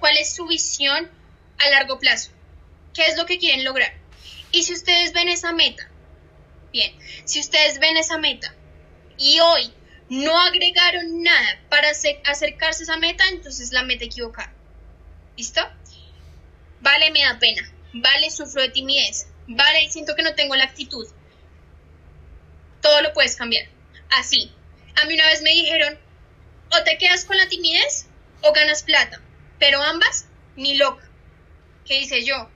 ¿Cuál 0.00 0.16
es 0.16 0.34
su 0.34 0.46
visión 0.46 1.10
a 1.58 1.68
largo 1.68 1.98
plazo? 1.98 2.30
¿Qué 2.94 3.04
es 3.04 3.18
lo 3.18 3.26
que 3.26 3.38
quieren 3.38 3.64
lograr? 3.64 3.92
Y 4.50 4.62
si 4.62 4.72
ustedes 4.72 5.12
ven 5.12 5.28
esa 5.28 5.52
meta, 5.52 5.90
bien, 6.72 6.96
si 7.26 7.40
ustedes 7.40 7.80
ven 7.80 7.98
esa 7.98 8.16
meta 8.16 8.54
y 9.18 9.38
hoy 9.40 9.74
no 10.08 10.40
agregaron 10.40 11.22
nada 11.22 11.60
para 11.68 11.90
acercarse 11.90 12.82
a 12.82 12.84
esa 12.84 12.96
meta, 12.96 13.24
entonces 13.28 13.72
la 13.72 13.82
meta 13.82 14.06
equivocada. 14.06 14.54
¿Listo? 15.36 15.60
Vale, 16.80 17.10
me 17.10 17.20
da 17.20 17.38
pena. 17.38 17.70
Vale, 17.92 18.30
sufro 18.30 18.62
de 18.62 18.70
timidez. 18.70 19.26
Vale, 19.48 19.90
siento 19.90 20.14
que 20.16 20.22
no 20.22 20.34
tengo 20.34 20.56
la 20.56 20.64
actitud. 20.64 21.06
Todo 22.80 23.02
lo 23.02 23.12
puedes 23.12 23.36
cambiar. 23.36 23.68
Así. 24.12 24.50
A 24.94 25.04
mí 25.04 25.12
una 25.12 25.26
vez 25.26 25.42
me 25.42 25.50
dijeron, 25.50 26.05
o 26.70 26.84
te 26.84 26.98
quedas 26.98 27.24
con 27.24 27.36
la 27.36 27.48
timidez 27.48 28.06
o 28.42 28.52
ganas 28.52 28.82
plata. 28.82 29.20
Pero 29.58 29.82
ambas, 29.82 30.26
ni 30.56 30.76
loca. 30.76 31.08
¿Qué 31.84 32.00
dice 32.00 32.24
yo? 32.24 32.50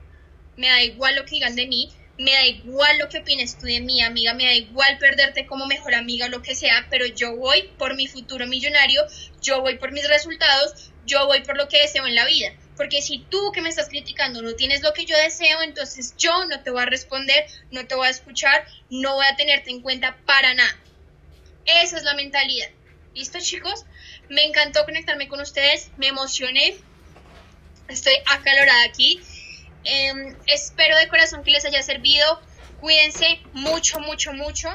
Me 0.57 0.67
da 0.69 0.81
igual 0.83 1.15
lo 1.15 1.25
que 1.25 1.31
digan 1.31 1.55
de 1.55 1.67
mí 1.67 1.91
me 2.21 2.31
da 2.31 2.45
igual 2.45 2.97
lo 2.99 3.09
que 3.09 3.19
opines 3.19 3.57
tú 3.57 3.65
de 3.65 3.79
mi 3.79 4.01
amiga, 4.01 4.33
me 4.33 4.45
da 4.45 4.53
igual 4.53 4.97
perderte 4.99 5.45
como 5.45 5.65
mejor 5.65 5.95
amiga 5.95 6.27
o 6.27 6.29
lo 6.29 6.41
que 6.41 6.55
sea, 6.55 6.87
pero 6.89 7.05
yo 7.05 7.35
voy 7.35 7.69
por 7.77 7.95
mi 7.95 8.07
futuro 8.07 8.47
millonario, 8.47 9.01
yo 9.41 9.61
voy 9.61 9.77
por 9.77 9.91
mis 9.91 10.07
resultados, 10.07 10.91
yo 11.05 11.25
voy 11.25 11.41
por 11.41 11.57
lo 11.57 11.67
que 11.67 11.81
deseo 11.81 12.05
en 12.05 12.15
la 12.15 12.25
vida. 12.25 12.53
Porque 12.77 13.01
si 13.01 13.19
tú 13.29 13.51
que 13.51 13.61
me 13.61 13.69
estás 13.69 13.89
criticando 13.89 14.41
no 14.41 14.53
tienes 14.53 14.81
lo 14.81 14.93
que 14.93 15.05
yo 15.05 15.17
deseo, 15.17 15.61
entonces 15.61 16.15
yo 16.17 16.45
no 16.45 16.61
te 16.61 16.71
voy 16.71 16.83
a 16.83 16.85
responder, 16.85 17.45
no 17.71 17.85
te 17.87 17.95
voy 17.95 18.07
a 18.07 18.11
escuchar, 18.11 18.65
no 18.89 19.15
voy 19.15 19.25
a 19.25 19.35
tenerte 19.35 19.71
en 19.71 19.81
cuenta 19.81 20.17
para 20.25 20.53
nada. 20.53 20.77
Esa 21.65 21.97
es 21.97 22.03
la 22.03 22.15
mentalidad. 22.15 22.69
¿Listo 23.13 23.39
chicos? 23.39 23.85
Me 24.29 24.45
encantó 24.45 24.85
conectarme 24.85 25.27
con 25.27 25.41
ustedes, 25.41 25.91
me 25.97 26.07
emocioné, 26.07 26.75
estoy 27.89 28.13
acalorada 28.25 28.83
aquí. 28.85 29.19
Em, 29.83 30.35
espero 30.47 30.97
de 30.97 31.07
corazón 31.07 31.43
que 31.43 31.51
les 31.51 31.65
haya 31.65 31.81
servido. 31.81 32.41
Cuídense 32.79 33.41
mucho, 33.53 33.99
mucho, 33.99 34.33
mucho. 34.33 34.69